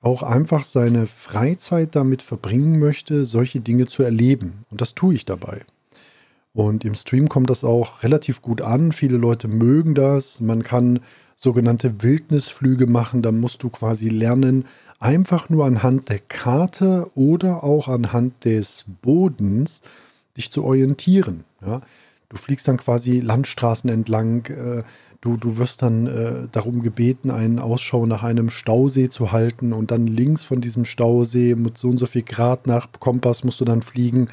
auch 0.00 0.22
einfach 0.22 0.64
seine 0.64 1.06
Freizeit 1.06 1.94
damit 1.94 2.22
verbringen 2.22 2.78
möchte, 2.78 3.26
solche 3.26 3.60
Dinge 3.60 3.86
zu 3.86 4.02
erleben. 4.02 4.64
Und 4.70 4.80
das 4.80 4.94
tue 4.94 5.14
ich 5.14 5.24
dabei. 5.24 5.62
Und 6.52 6.84
im 6.84 6.94
Stream 6.94 7.28
kommt 7.28 7.50
das 7.50 7.62
auch 7.62 8.02
relativ 8.02 8.42
gut 8.42 8.62
an. 8.62 8.92
Viele 8.92 9.16
Leute 9.16 9.48
mögen 9.48 9.94
das. 9.94 10.40
Man 10.40 10.62
kann 10.62 11.00
sogenannte 11.36 12.02
Wildnisflüge 12.02 12.86
machen. 12.86 13.22
Da 13.22 13.30
musst 13.30 13.62
du 13.62 13.70
quasi 13.70 14.08
lernen, 14.08 14.64
einfach 14.98 15.48
nur 15.48 15.66
anhand 15.66 16.08
der 16.08 16.18
Karte 16.18 17.10
oder 17.14 17.62
auch 17.62 17.88
anhand 17.88 18.44
des 18.44 18.84
Bodens 19.02 19.82
dich 20.36 20.50
zu 20.50 20.64
orientieren. 20.64 21.44
Ja? 21.64 21.80
Du 22.28 22.36
fliegst 22.36 22.66
dann 22.68 22.76
quasi 22.76 23.20
Landstraßen 23.20 23.88
entlang. 23.88 24.46
Äh, 24.46 24.82
du, 25.20 25.36
du 25.36 25.56
wirst 25.56 25.82
dann 25.82 26.06
äh, 26.06 26.48
darum 26.50 26.82
gebeten, 26.82 27.30
einen 27.30 27.58
Ausschau 27.58 28.04
nach 28.06 28.22
einem 28.22 28.50
Stausee 28.50 29.08
zu 29.08 29.32
halten 29.32 29.72
und 29.72 29.90
dann 29.90 30.06
links 30.06 30.44
von 30.44 30.60
diesem 30.60 30.84
Stausee 30.84 31.54
mit 31.54 31.78
so 31.78 31.88
und 31.88 31.98
so 31.98 32.06
viel 32.06 32.22
Grad 32.22 32.66
nach 32.66 32.88
Kompass 32.98 33.44
musst 33.44 33.60
du 33.60 33.64
dann 33.64 33.82
fliegen. 33.82 34.28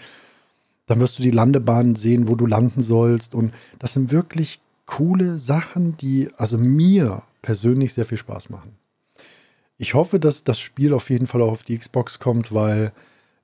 Dann 0.86 1.00
wirst 1.00 1.18
du 1.18 1.24
die 1.24 1.32
Landebahn 1.32 1.96
sehen, 1.96 2.28
wo 2.28 2.36
du 2.36 2.46
landen 2.46 2.82
sollst. 2.82 3.36
Und 3.36 3.54
das 3.80 3.94
sind 3.94 4.12
wirklich 4.12 4.62
coole 4.86 5.40
Sachen, 5.40 5.98
die 5.98 6.30
also 6.38 6.58
mir 6.58 7.24
persönlich 7.42 7.94
sehr 7.94 8.06
viel 8.06 8.18
Spaß 8.18 8.50
machen. 8.50 8.78
Ich 9.78 9.94
hoffe, 9.94 10.20
dass 10.20 10.44
das 10.44 10.60
Spiel 10.60 10.94
auf 10.94 11.10
jeden 11.10 11.28
Fall 11.28 11.42
auch 11.42 11.52
auf 11.52 11.64
die 11.64 11.78
Xbox 11.78 12.20
kommt, 12.20 12.54
weil 12.54 12.92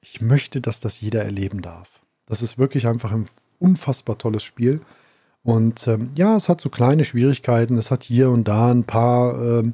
ich 0.02 0.22
möchte, 0.22 0.62
dass 0.62 0.80
das 0.80 1.02
jeder 1.02 1.24
erleben 1.24 1.62
darf. 1.62 2.00
Das 2.26 2.42
ist 2.42 2.58
wirklich 2.58 2.88
einfach 2.88 3.12
ein 3.12 3.28
unfassbar 3.60 4.18
tolles 4.18 4.44
Spiel. 4.44 4.82
Und 5.44 5.88
ähm, 5.88 6.12
ja, 6.16 6.36
es 6.36 6.50
hat 6.50 6.62
so 6.62 6.70
kleine 6.70 7.04
Schwierigkeiten. 7.04 7.78
Es 7.78 7.92
hat 7.92 8.04
hier 8.04 8.30
und 8.30 8.48
da 8.48 8.72
ein 8.72 8.84
paar, 8.84 9.42
ähm, 9.42 9.74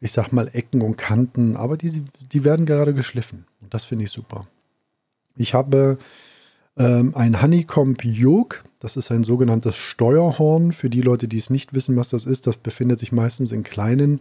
ich 0.00 0.12
sag 0.12 0.32
mal, 0.32 0.48
Ecken 0.52 0.82
und 0.82 0.96
Kanten, 0.96 1.56
aber 1.56 1.76
die, 1.76 2.04
die 2.32 2.44
werden 2.44 2.66
gerade 2.66 2.94
geschliffen. 2.94 3.46
Und 3.60 3.74
das 3.74 3.84
finde 3.84 4.04
ich 4.04 4.10
super. 4.10 4.40
Ich 5.36 5.54
habe 5.54 5.98
ähm, 6.76 7.12
ein 7.14 7.40
Honeycomb 7.40 8.04
Yoke. 8.04 8.58
Das 8.80 8.96
ist 8.96 9.10
ein 9.10 9.24
sogenanntes 9.24 9.76
Steuerhorn. 9.76 10.72
Für 10.72 10.90
die 10.90 11.00
Leute, 11.00 11.28
die 11.28 11.38
es 11.38 11.50
nicht 11.50 11.74
wissen, 11.74 11.96
was 11.96 12.08
das 12.08 12.26
ist, 12.26 12.46
das 12.46 12.56
befindet 12.56 12.98
sich 12.98 13.12
meistens 13.12 13.52
in 13.52 13.62
kleinen 13.62 14.20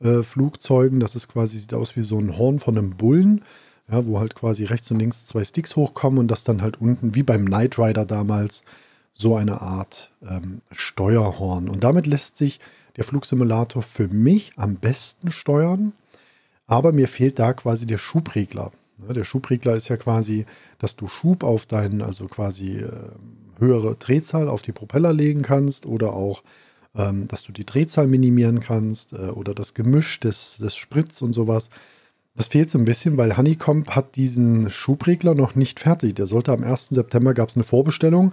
äh, 0.00 0.22
Flugzeugen. 0.22 1.00
Das 1.00 1.16
ist 1.16 1.28
quasi, 1.28 1.58
sieht 1.58 1.74
aus 1.74 1.96
wie 1.96 2.02
so 2.02 2.18
ein 2.18 2.36
Horn 2.36 2.60
von 2.60 2.76
einem 2.76 2.96
Bullen, 2.96 3.42
ja, 3.90 4.06
wo 4.06 4.18
halt 4.20 4.34
quasi 4.34 4.64
rechts 4.64 4.90
und 4.90 4.98
links 4.98 5.26
zwei 5.26 5.44
Sticks 5.44 5.76
hochkommen 5.76 6.18
und 6.18 6.28
das 6.28 6.44
dann 6.44 6.62
halt 6.62 6.80
unten, 6.80 7.14
wie 7.14 7.22
beim 7.22 7.46
Knight 7.46 7.78
Rider 7.78 8.04
damals, 8.04 8.62
so 9.12 9.36
eine 9.36 9.60
Art 9.60 10.10
ähm, 10.28 10.60
Steuerhorn. 10.72 11.68
Und 11.68 11.84
damit 11.84 12.06
lässt 12.06 12.36
sich 12.36 12.58
der 12.96 13.04
Flugsimulator 13.04 13.82
für 13.82 14.08
mich 14.08 14.52
am 14.56 14.76
besten 14.76 15.30
steuern. 15.30 15.92
Aber 16.66 16.92
mir 16.92 17.08
fehlt 17.08 17.38
da 17.38 17.52
quasi 17.52 17.86
der 17.86 17.98
Schubregler. 17.98 18.72
Der 18.98 19.24
Schubregler 19.24 19.74
ist 19.74 19.88
ja 19.88 19.96
quasi, 19.96 20.46
dass 20.78 20.96
du 20.96 21.08
Schub 21.08 21.42
auf 21.42 21.66
deinen, 21.66 22.00
also 22.00 22.26
quasi 22.26 22.78
äh, 22.78 23.10
höhere 23.58 23.96
Drehzahl 23.96 24.48
auf 24.48 24.62
die 24.62 24.72
Propeller 24.72 25.12
legen 25.12 25.42
kannst 25.42 25.86
oder 25.86 26.12
auch, 26.12 26.42
ähm, 26.94 27.26
dass 27.28 27.42
du 27.42 27.52
die 27.52 27.66
Drehzahl 27.66 28.06
minimieren 28.06 28.60
kannst 28.60 29.12
äh, 29.12 29.30
oder 29.30 29.54
das 29.54 29.74
Gemisch 29.74 30.20
des, 30.20 30.58
des 30.58 30.76
Spritz 30.76 31.22
und 31.22 31.32
sowas. 31.32 31.70
Das 32.36 32.48
fehlt 32.48 32.70
so 32.70 32.78
ein 32.78 32.84
bisschen, 32.84 33.16
weil 33.16 33.36
Honeycomb 33.36 33.90
hat 33.90 34.16
diesen 34.16 34.68
Schubregler 34.70 35.34
noch 35.34 35.54
nicht 35.54 35.80
fertig. 35.80 36.14
Der 36.14 36.26
sollte 36.26 36.52
am 36.52 36.64
1. 36.64 36.88
September 36.88 37.32
gab 37.34 37.48
es 37.48 37.56
eine 37.56 37.64
Vorbestellung. 37.64 38.32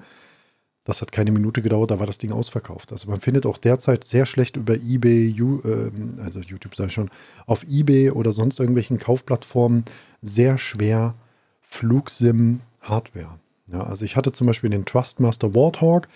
Das 0.91 1.01
hat 1.01 1.13
keine 1.13 1.31
Minute 1.31 1.62
gedauert, 1.62 1.89
da 1.89 2.00
war 2.00 2.05
das 2.05 2.17
Ding 2.17 2.33
ausverkauft. 2.33 2.91
Also 2.91 3.10
man 3.10 3.21
findet 3.21 3.45
auch 3.45 3.57
derzeit 3.57 4.03
sehr 4.03 4.25
schlecht 4.25 4.57
über 4.57 4.75
eBay, 4.75 5.29
äh, 5.29 5.89
also 6.21 6.41
YouTube 6.41 6.75
sage 6.75 6.88
ich 6.89 6.93
schon, 6.93 7.10
auf 7.45 7.63
eBay 7.63 8.12
oder 8.12 8.33
sonst 8.33 8.60
irgendwelchen 8.60 9.00
Kaufplattformen 9.00 9.86
sehr 10.21 10.57
schwer 10.57 11.15
Flugsim-Hardware. 11.62 13.39
Ja, 13.71 13.83
also 13.83 14.03
ich 14.03 14.17
hatte 14.17 14.33
zum 14.33 14.48
Beispiel 14.48 14.69
den 14.69 14.83
Trustmaster 14.83 15.55
Warthog. 15.55 16.10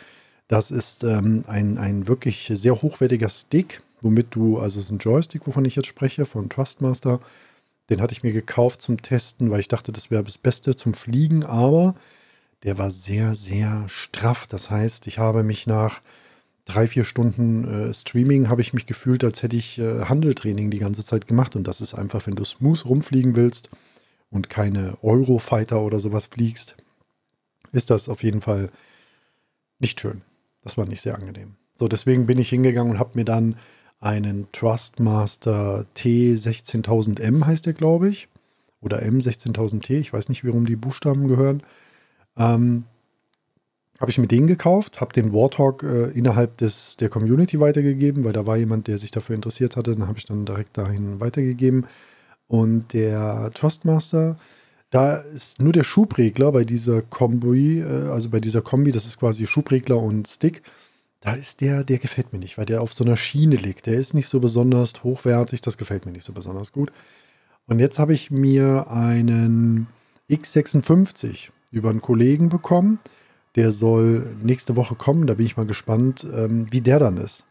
Das 0.50 0.72
ist 0.72 1.06
ähm, 1.06 1.46
ein, 1.48 1.78
ein 1.78 2.10
wirklich 2.10 2.52
sehr 2.54 2.82
hochwertiger 2.82 3.30
Stick, 3.30 3.82
womit 4.02 4.36
du, 4.36 4.60
also 4.60 4.80
es 4.80 4.88
ist 4.88 4.92
ein 4.92 4.98
Joystick, 4.98 5.48
wovon 5.48 5.64
ich 5.64 5.78
jetzt 5.78 5.88
spreche, 5.88 6.26
von 6.26 6.50
Trustmaster. 6.50 7.22
Den 7.90 8.02
hatte 8.02 8.12
ich 8.12 8.24
mir 8.24 8.34
gekauft 8.34 8.82
zum 8.82 9.02
Testen, 9.02 9.52
weil 9.52 9.62
ich 9.62 9.70
dachte, 9.70 9.94
das 9.94 10.12
wäre 10.12 10.26
das 10.26 10.38
Beste 10.38 10.76
zum 10.76 10.94
Fliegen, 10.94 11.46
aber 11.46 11.96
der 12.66 12.80
war 12.80 12.90
sehr, 12.92 13.36
sehr 13.36 13.86
straff. 13.88 14.48
Das 14.48 14.72
heißt, 14.72 15.06
ich 15.08 15.20
habe 15.20 15.44
mich 15.44 15.68
nach 15.68 16.02
drei, 16.66 16.88
vier 16.88 17.04
Stunden 17.04 17.90
äh, 17.90 17.94
Streaming, 17.94 18.50
habe 18.50 18.62
ich 18.62 18.74
mich 18.74 18.88
gefühlt, 18.88 19.24
als 19.24 19.44
hätte 19.44 19.56
ich 19.56 19.78
äh, 19.78 20.06
Handeltraining 20.06 20.72
die 20.72 20.80
ganze 20.80 21.06
Zeit 21.06 21.28
gemacht. 21.28 21.56
Und 21.56 21.68
das 21.68 21.80
ist 21.80 21.94
einfach, 21.94 22.26
wenn 22.26 22.36
du 22.36 22.44
smooth 22.44 22.84
rumfliegen 22.86 23.36
willst 23.36 23.70
und 24.32 24.50
keine 24.50 24.98
Eurofighter 25.04 25.80
oder 25.82 26.00
sowas 26.00 26.26
fliegst, 26.26 26.76
ist 27.72 27.92
das 27.92 28.10
auf 28.10 28.24
jeden 28.24 28.42
Fall 28.42 28.72
nicht 29.78 30.02
schön. 30.02 30.24
Das 30.64 30.76
war 30.76 30.88
nicht 30.88 31.02
sehr 31.02 31.16
angenehm. 31.16 31.56
So, 31.76 31.88
deswegen 31.88 32.26
bin 32.26 32.40
ich 32.40 32.50
hingegangen 32.50 32.94
und 32.94 33.00
habe 33.00 33.12
mir 33.14 33.26
dann 33.26 33.58
einen 34.00 34.52
Trustmaster 34.52 35.86
T16000M 35.96 37.46
heißt 37.46 37.68
der, 37.68 37.74
glaube 37.74 38.10
ich. 38.10 38.28
Oder 38.82 39.04
M16000T, 39.04 40.00
ich 40.00 40.14
weiß 40.14 40.30
nicht, 40.30 40.44
warum 40.44 40.66
die 40.66 40.76
Buchstaben 40.76 41.28
gehören. 41.28 41.62
Ähm, 42.38 42.86
habe 44.00 44.12
ich 44.12 44.18
mir 44.18 44.28
den 44.28 44.48
gekauft, 44.48 45.00
habe 45.00 45.14
den 45.14 45.32
Warthog 45.34 45.84
äh, 45.84 46.10
innerhalb 46.12 46.58
des, 46.58 46.98
der 46.98 47.10
Community 47.10 47.60
weitergegeben, 47.60 48.24
weil 48.26 48.34
da 48.34 48.46
war 48.46 48.58
jemand, 48.58 48.88
der 48.88 48.98
sich 48.98 49.12
dafür 49.12 49.36
interessiert 49.36 49.78
hatte. 49.78 49.96
Dann 49.96 50.08
habe 50.08 50.18
ich 50.18 50.26
dann 50.26 50.46
direkt 50.46 50.78
dahin 50.78 51.20
weitergegeben. 51.22 51.88
Und 52.48 52.94
der 52.94 53.52
Trustmaster, 53.54 54.36
da 54.90 55.16
ist 55.16 55.62
nur 55.62 55.74
der 55.74 55.84
Schubregler 55.84 56.52
bei 56.52 56.64
dieser 56.64 57.02
Kombi, 57.02 57.80
äh, 57.80 58.10
also 58.10 58.30
bei 58.30 58.40
dieser 58.40 58.62
Kombi, 58.62 58.92
das 58.92 59.06
ist 59.06 59.20
quasi 59.20 59.48
Schubregler 59.48 59.98
und 59.98 60.28
Stick. 60.28 60.62
Da 61.22 61.34
ist 61.34 61.62
der, 61.62 61.84
der 61.84 61.98
gefällt 61.98 62.34
mir 62.34 62.40
nicht, 62.40 62.58
weil 62.58 62.66
der 62.66 62.82
auf 62.82 62.94
so 62.94 63.04
einer 63.04 63.18
Schiene 63.18 63.56
liegt. 63.56 63.88
Der 63.88 63.96
ist 63.96 64.14
nicht 64.14 64.28
so 64.28 64.40
besonders 64.40 65.04
hochwertig, 65.04 65.62
das 65.62 65.78
gefällt 65.78 66.06
mir 66.06 66.12
nicht 66.12 66.26
so 66.26 66.34
besonders 66.34 66.72
gut. 66.72 66.92
Und 67.66 67.80
jetzt 67.80 67.98
habe 67.98 68.14
ich 68.14 68.30
mir 68.30 68.92
einen 68.92 69.88
X56 70.30 71.50
über 71.76 71.90
einen 71.90 72.02
Kollegen 72.02 72.50
bekommen. 72.50 73.00
Der 73.56 73.72
soll 73.72 74.36
nächste 74.42 74.76
Woche 74.76 74.96
kommen. 74.96 75.28
Da 75.28 75.36
bin 75.36 75.46
ich 75.46 75.58
mal 75.58 75.66
gespannt, 75.66 76.26
ähm, 76.34 76.68
wie 76.72 76.82
der 76.82 77.00
dann 77.00 77.18
ist. 77.18 77.46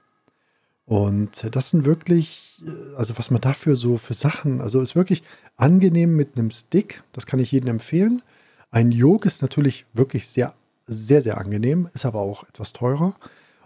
Und 0.87 1.55
das 1.55 1.71
sind 1.71 1.85
wirklich, 1.85 2.63
äh, 2.67 2.97
also 2.97 3.19
was 3.19 3.31
man 3.31 3.41
dafür 3.41 3.77
so 3.77 3.97
für 3.99 4.15
Sachen, 4.15 4.61
also 4.61 4.81
ist 4.81 4.97
wirklich 4.97 5.23
angenehm 5.57 6.17
mit 6.17 6.37
einem 6.37 6.51
Stick. 6.51 7.03
Das 7.13 7.27
kann 7.27 7.39
ich 7.39 7.53
jedem 7.53 7.69
empfehlen. 7.69 8.23
Ein 8.71 8.93
Yoke 8.93 9.27
ist 9.27 9.43
natürlich 9.43 9.87
wirklich 9.93 10.27
sehr, 10.27 10.55
sehr, 10.87 11.21
sehr 11.23 11.39
angenehm, 11.39 11.89
ist 11.95 12.07
aber 12.07 12.21
auch 12.21 12.49
etwas 12.49 12.73
teurer. 12.73 13.15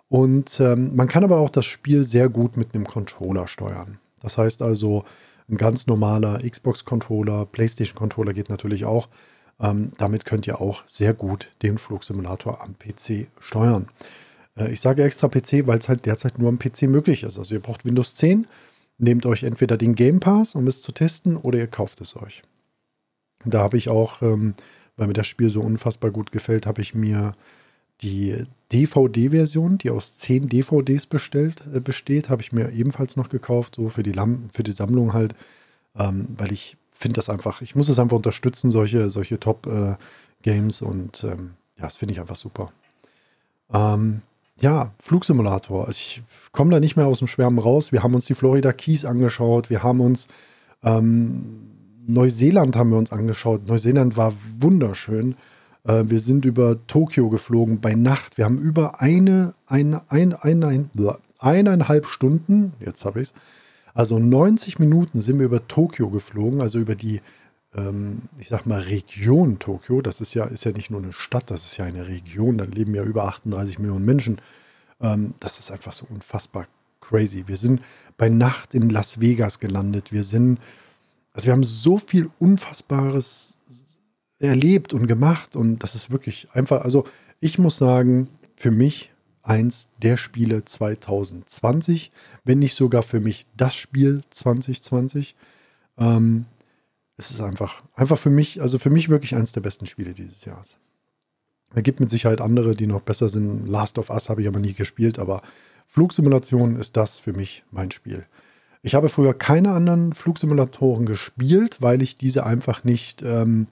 Und 0.09 0.59
ähm, 0.61 0.97
man 0.97 1.09
kann 1.09 1.25
aber 1.25 1.39
auch 1.39 1.51
das 1.51 1.67
Spiel 1.67 2.03
sehr 2.03 2.29
gut 2.29 2.57
mit 2.57 2.75
einem 2.75 2.87
Controller 2.87 3.47
steuern. 3.47 3.99
Das 4.21 4.39
heißt 4.39 4.63
also, 4.63 5.05
ein 5.49 5.57
ganz 5.57 5.87
normaler 5.87 6.41
Xbox-Controller, 6.49 7.47
PlayStation-Controller 7.47 8.33
geht 8.33 8.49
natürlich 8.49 8.85
auch. 8.85 9.09
Ähm, 9.61 9.93
damit 9.99 10.25
könnt 10.25 10.47
ihr 10.47 10.61
auch 10.61 10.85
sehr 10.87 11.15
gut 11.15 11.51
den 11.63 11.79
Flugsimulator 11.79 12.63
am 12.63 12.77
PC 12.79 13.27
steuern. 13.41 13.89
Äh, 14.57 14.73
ich 14.73 14.81
sage 14.81 15.03
extra 15.03 15.29
PC, 15.29 15.67
weil 15.67 15.79
es 15.79 15.89
halt 15.89 16.07
derzeit 16.07 16.39
nur 16.39 16.49
am 16.49 16.59
PC 16.59 16.83
möglich 16.83 17.25
ist. 17.25 17.39
Also 17.39 17.55
ihr 17.55 17.63
braucht 17.63 17.85
Windows 17.85 18.15
10, 18.15 18.47
nehmt 18.99 19.27
euch 19.27 19.43
entweder 19.43 19.77
den 19.77 19.95
Game 19.95 20.21
Pass, 20.21 20.55
um 20.55 20.67
es 20.67 20.83
zu 20.83 20.93
testen, 20.93 21.37
oder 21.37 21.59
ihr 21.59 21.67
kauft 21.67 22.01
es 22.01 22.17
euch. 22.17 22.43
Da 23.45 23.61
habe 23.61 23.77
ich 23.77 23.89
auch, 23.89 24.23
ähm, 24.23 24.55
weil 24.97 25.09
mir 25.09 25.13
das 25.13 25.27
Spiel 25.27 25.51
so 25.51 25.61
unfassbar 25.61 26.11
gut 26.11 26.33
gefällt, 26.33 26.67
habe 26.67 26.81
ich 26.81 26.95
mir 26.95 27.33
die 28.01 28.45
DVD-Version, 28.73 29.79
die 29.79 29.91
aus 29.91 30.15
10 30.17 30.49
DVDs 30.49 31.07
bestellt, 31.07 31.65
äh, 31.75 31.81
besteht, 31.81 32.29
habe 32.29 32.43
ich 32.43 32.53
mir 32.53 32.71
ebenfalls 32.71 33.17
noch 33.17 33.29
gekauft, 33.29 33.77
so 33.77 33.89
für 33.89 34.03
die, 34.03 34.13
Lam 34.13 34.51
für 34.53 34.63
die 34.63 34.73
Sammlung 34.73 35.13
halt, 35.15 35.35
ähm, 35.97 36.29
weil 36.37 36.53
ich 36.53 36.77
finde 36.99 37.17
das 37.17 37.31
einfach, 37.31 37.63
ich 37.63 37.75
muss 37.75 37.89
es 37.89 37.99
einfach 37.99 38.17
unterstützen, 38.17 38.71
solche, 38.71 39.09
solche 39.11 39.39
Top-Games 39.39 40.83
äh, 40.83 40.85
und 40.85 41.25
ähm, 41.25 41.55
ja, 41.77 41.85
das 41.85 41.97
finde 41.97 42.13
ich 42.13 42.21
einfach 42.21 42.37
super. 42.37 42.73
Ähm, 43.73 44.23
ja, 44.61 44.93
Flugsimulator. 45.01 45.87
Also 45.87 45.99
ich 45.99 46.23
komme 46.51 46.73
da 46.73 46.81
nicht 46.81 46.97
mehr 46.97 47.07
aus 47.07 47.21
dem 47.21 47.29
Schwärmen 47.29 47.61
raus. 47.61 47.93
Wir 47.93 48.03
haben 48.03 48.15
uns 48.15 48.25
die 48.25 48.35
Florida 48.35 48.73
Keys 48.73 49.05
angeschaut, 49.05 49.71
wir 49.71 49.83
haben 49.83 50.01
uns 50.01 50.29
ähm, 50.83 51.69
Neuseeland 52.07 52.75
haben 52.75 52.91
wir 52.91 52.99
uns 52.99 53.13
angeschaut. 53.13 53.69
Neuseeland 53.69 54.17
war 54.17 54.33
wunderschön. 54.59 55.37
Äh, 55.85 56.05
wir 56.07 56.21
sind 56.21 56.45
über 56.45 56.85
Tokio 56.87 57.29
geflogen 57.29 57.81
bei 57.81 57.95
Nacht. 57.95 58.39
Wir 58.39 58.47
haben 58.47 58.59
über 58.59 59.01
eine, 59.01 59.55
eine, 59.67 60.03
ein, 60.11 60.33
ein, 60.35 60.65
ein, 60.65 60.91
eineinhalb 61.39 62.07
Stunden, 62.07 62.73
jetzt 62.81 63.05
habe 63.05 63.21
ich 63.21 63.29
es, 63.29 63.35
also 63.95 64.19
90 64.19 64.79
Minuten 64.79 65.21
sind 65.21 65.39
wir 65.39 65.47
über 65.47 65.67
Tokio 65.67 66.11
geflogen, 66.11 66.61
also 66.61 66.79
über 66.79 66.95
die, 66.95 67.21
ähm, 67.75 68.23
ich 68.39 68.49
sag 68.49 68.67
mal, 68.67 68.81
Region 68.81 69.59
Tokio. 69.59 70.01
Das 70.03 70.21
ist 70.21 70.35
ja, 70.35 70.45
ist 70.45 70.65
ja 70.65 70.73
nicht 70.73 70.91
nur 70.91 71.03
eine 71.03 71.13
Stadt, 71.13 71.51
das 71.51 71.65
ist 71.65 71.77
ja 71.77 71.85
eine 71.85 72.07
Region. 72.07 72.59
Da 72.59 72.65
leben 72.65 72.95
ja 72.95 73.03
über 73.03 73.25
38 73.25 73.79
Millionen 73.79 74.05
Menschen. 74.05 74.41
Ähm, 75.01 75.35
das 75.41 75.59
ist 75.59 75.71
einfach 75.71 75.93
so 75.93 76.07
unfassbar 76.09 76.67
crazy. 77.01 77.45
Wir 77.47 77.57
sind 77.57 77.81
bei 78.17 78.29
Nacht 78.29 78.75
in 78.75 78.91
Las 78.91 79.21
Vegas 79.21 79.61
gelandet. 79.61 80.13
Wir 80.13 80.25
sind, 80.25 80.59
also 81.33 81.47
wir 81.47 81.53
haben 81.53 81.65
so 81.65 81.99
viel 81.99 82.31
Unfassbares 82.39 83.59
erlebt 84.39 84.93
und 84.93 85.07
gemacht 85.07 85.57
und 85.57 85.83
das 85.83 85.95
ist 85.95 86.11
wirklich 86.11 86.49
einfach, 86.53 86.83
also 86.83 87.05
ich 87.41 87.59
muss 87.59 87.77
sagen, 87.77 88.29
für 88.55 88.71
mich 88.71 89.11
eins 89.49 89.89
der 90.03 90.17
Spiele 90.17 90.65
2020, 90.65 92.11
wenn 92.45 92.59
nicht 92.59 92.75
sogar 92.75 93.03
für 93.03 93.21
mich 93.21 93.47
das 93.57 93.75
Spiel 93.75 94.23
2020. 94.29 95.35
Ähm, 95.97 96.45
es 97.17 97.31
ist 97.31 97.41
einfach, 97.41 97.83
einfach 97.95 98.19
für 98.19 98.31
mich, 98.31 98.61
also 98.61 98.79
für 98.79 98.91
mich 98.91 99.09
wirklich 99.09 99.35
eins 99.35 99.53
der 99.53 99.63
besten 99.63 99.87
Spiele 99.87 100.13
dieses 100.13 100.45
Jahres. 100.45 100.77
Es 101.75 101.83
gibt 101.83 101.99
mit 101.99 102.11
Sicherheit 102.11 102.41
andere, 102.41 102.75
die 102.75 102.87
noch 102.87 103.03
besser 103.03 103.29
sind. 103.29 103.67
Last 103.67 103.99
of 103.99 104.11
Us 104.11 104.29
habe 104.29 104.43
ich 104.43 104.49
aber 104.49 104.61
nie 104.61 104.75
gespielt, 104.75 105.19
aber 105.19 105.43
Flugsimulation 105.87 106.77
ist 106.77 106.97
das 106.97 107.19
für 107.19 107.33
mich 107.33 107.65
mein 107.71 107.91
Spiel. 107.91 108.27
Ich 108.83 108.95
habe 108.95 109.09
früher 109.09 109.35
keine 109.35 109.73
anderen 109.73 110.13
Flugsimulatoren 110.13 111.07
gespielt, 111.07 111.81
weil 111.81 112.03
ich 112.03 112.17
diese 112.17 112.45
einfach 112.45 112.85
nicht. 112.85 113.23
Ähm, 113.23 113.67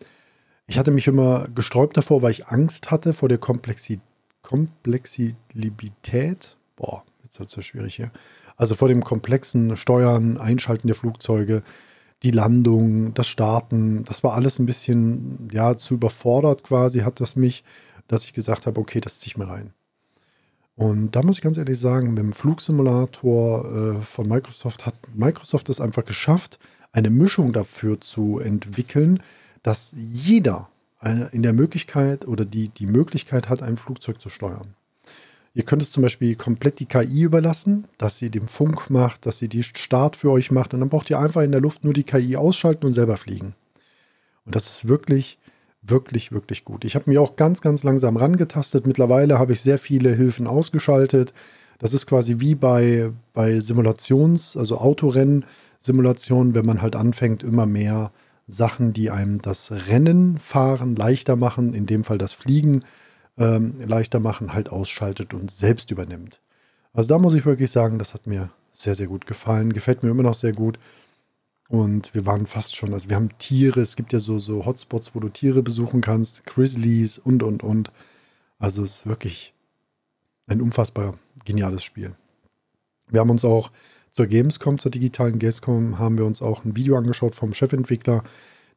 ich 0.66 0.78
hatte 0.78 0.90
mich 0.90 1.06
immer 1.06 1.47
gesträubt 1.54 1.97
davor, 1.97 2.23
weil 2.23 2.33
ich 2.33 2.49
Angst 2.49 2.90
hatte 2.90 3.12
vor 3.12 3.28
der 3.28 3.38
Komplexität 3.38 4.00
Komplexität, 4.47 6.57
boah, 6.76 7.03
jetzt 7.25 7.41
wird 7.41 7.49
es 7.49 7.55
so 7.55 7.62
schwierig 7.62 7.97
hier. 7.97 8.12
Also 8.57 8.76
vor 8.76 8.87
dem 8.87 9.03
komplexen 9.03 9.76
Steuern, 9.76 10.38
Einschalten 10.38 10.87
der 10.87 10.95
Flugzeuge, 10.95 11.65
die 12.23 12.31
Landung, 12.31 13.12
das 13.12 13.26
Starten, 13.26 14.05
das 14.05 14.23
war 14.23 14.35
alles 14.35 14.61
ein 14.61 14.67
bisschen, 14.67 15.49
ja, 15.53 15.76
zu 15.76 15.95
überfordert 15.95 16.62
quasi, 16.62 17.00
hat 17.00 17.19
das 17.19 17.35
mich, 17.35 17.65
dass 18.07 18.23
ich 18.23 18.35
gesagt 18.35 18.67
habe, 18.67 18.81
okay, 18.81 19.00
das 19.00 19.19
ziehe 19.19 19.33
ich 19.33 19.37
mir 19.37 19.49
rein. 19.49 19.73
Und 20.76 21.17
da 21.17 21.23
muss 21.23 21.38
ich 21.38 21.43
ganz 21.43 21.57
ehrlich 21.57 21.81
sagen, 21.81 22.11
mit 22.11 22.19
dem 22.19 22.33
Flugsimulator 22.33 23.65
äh, 23.65 24.03
von 24.03 24.29
Microsoft 24.29 24.87
hat 24.87 24.95
Microsoft 25.12 25.69
es 25.71 25.81
einfach 25.81 26.05
geschafft, 26.05 26.61
eine 26.93 27.11
Mischung 27.11 27.53
dafür 27.53 28.00
zu 28.00 28.38
entwickeln, 28.38 29.21
dass 29.65 29.93
jeder 29.97 30.69
in 31.03 31.43
der 31.43 31.53
Möglichkeit 31.53 32.26
oder 32.26 32.45
die, 32.45 32.69
die 32.69 32.87
Möglichkeit 32.87 33.49
hat, 33.49 33.62
ein 33.62 33.76
Flugzeug 33.76 34.21
zu 34.21 34.29
steuern. 34.29 34.75
Ihr 35.57 35.65
könnt 35.65 35.81
es 35.81 35.91
zum 35.91 36.03
Beispiel 36.03 36.37
komplett 36.37 36.81
die 36.81 36.87
KI 36.87 37.23
überlassen, 37.23 37.87
dass 37.97 38.19
sie 38.19 38.31
den 38.31 38.47
Funk 38.47 38.91
macht, 38.91 39.25
dass 39.25 39.38
sie 39.38 39.49
die 39.49 39.62
Start 39.62 40.15
für 40.15 40.31
euch 40.31 40.50
macht 40.50 40.75
und 40.75 40.81
dann 40.81 40.91
braucht 40.91 41.09
ihr 41.09 41.19
einfach 41.19 41.43
in 41.43 41.53
der 41.53 41.62
Luft 41.62 41.83
nur 41.83 41.95
die 41.95 42.03
KI 42.03 42.37
ausschalten 42.37 42.85
und 42.85 42.93
selber 42.93 43.17
fliegen. 43.17 43.55
Und 44.45 44.55
das 44.55 44.67
ist 44.67 44.88
wirklich, 44.88 45.38
wirklich, 45.83 46.31
wirklich 46.31 46.65
gut. 46.65 46.85
Ich 46.85 46.95
habe 46.95 47.11
mir 47.11 47.23
auch 47.23 47.37
ganz, 47.37 47.62
ganz 47.62 47.85
langsam 47.85 48.17
rangetastet. 48.17 48.87
Mittlerweile 48.87 49.38
habe 49.38 49.55
ich 49.55 49.62
sehr 49.62 49.79
viele 49.79 50.15
Hilfen 50.15 50.47
ausgeschaltet. 50.47 51.33
Das 51.79 51.93
ist 51.93 52.07
quasi 52.07 52.37
wie 52.38 52.55
bei, 52.55 53.12
bei 53.33 53.59
Simulations-, 53.61 54.59
also 54.59 54.79
Autorennen-Simulationen, 54.79 56.55
wenn 56.55 56.67
man 56.67 56.83
halt 56.83 56.97
anfängt, 56.97 57.43
immer 57.43 57.65
mehr 57.67 58.12
Sachen, 58.47 58.93
die 58.93 59.11
einem 59.11 59.43
das 59.43 59.73
Rennen 59.88 60.38
fahren 60.38 60.95
leichter 60.95 61.37
machen, 61.37 61.75
in 61.75 61.87
dem 61.87 62.05
Fall 62.05 62.19
das 62.19 62.33
Fliegen 62.33 62.81
ähm, 63.38 63.81
leichter 63.87 64.21
machen, 64.21 64.53
halt 64.53 64.71
ausschaltet 64.71 65.35
und 65.35 65.50
selbst 65.50 65.91
übernimmt. 65.91 66.41
Also 66.93 67.09
da 67.09 67.19
muss 67.19 67.35
ich 67.35 67.45
wirklich 67.45 67.71
sagen, 67.71 67.99
das 67.99 68.15
hat 68.15 68.26
mir 68.26 68.50
sehr, 68.71 68.95
sehr 68.95 69.07
gut 69.07 69.26
gefallen. 69.26 69.73
Gefällt 69.73 70.03
mir 70.03 70.11
immer 70.11 70.23
noch 70.23 70.35
sehr 70.35 70.53
gut. 70.53 70.79
Und 71.69 72.15
wir 72.15 72.26
waren 72.26 72.47
fast 72.47 72.76
schon, 72.76 72.93
also 72.93 73.09
wir 73.09 73.17
haben 73.17 73.37
Tiere, 73.38 73.81
es 73.81 73.97
gibt 73.97 74.12
ja 74.12 74.21
so, 74.21 74.38
so 74.38 74.65
Hotspots, 74.65 75.15
wo 75.15 75.21
du 75.21 75.29
Tiere 75.29 75.62
besuchen 75.62 76.00
kannst, 76.00 76.47
Grizzlies 76.47 77.19
und, 77.19 77.43
und, 77.43 77.65
und. 77.65 77.91
Also 78.59 78.85
es 78.85 78.99
ist 78.99 79.07
wirklich 79.07 79.53
ein 80.47 80.62
unfassbar 80.62 81.19
geniales 81.45 81.83
Spiel. 81.83 82.15
Wir 83.09 83.21
haben 83.21 83.31
uns 83.31 83.45
auch 83.45 83.73
zur 84.17 84.29
Gamescom, 84.29 84.79
zur 84.79 84.91
digitalen 84.91 85.39
Gamescom, 85.39 85.99
haben 85.99 86.17
wir 86.17 86.25
uns 86.25 86.41
auch 86.41 86.65
ein 86.65 86.75
Video 86.75 86.97
angeschaut 86.97 87.35
vom 87.35 87.53
Chefentwickler, 87.53 88.25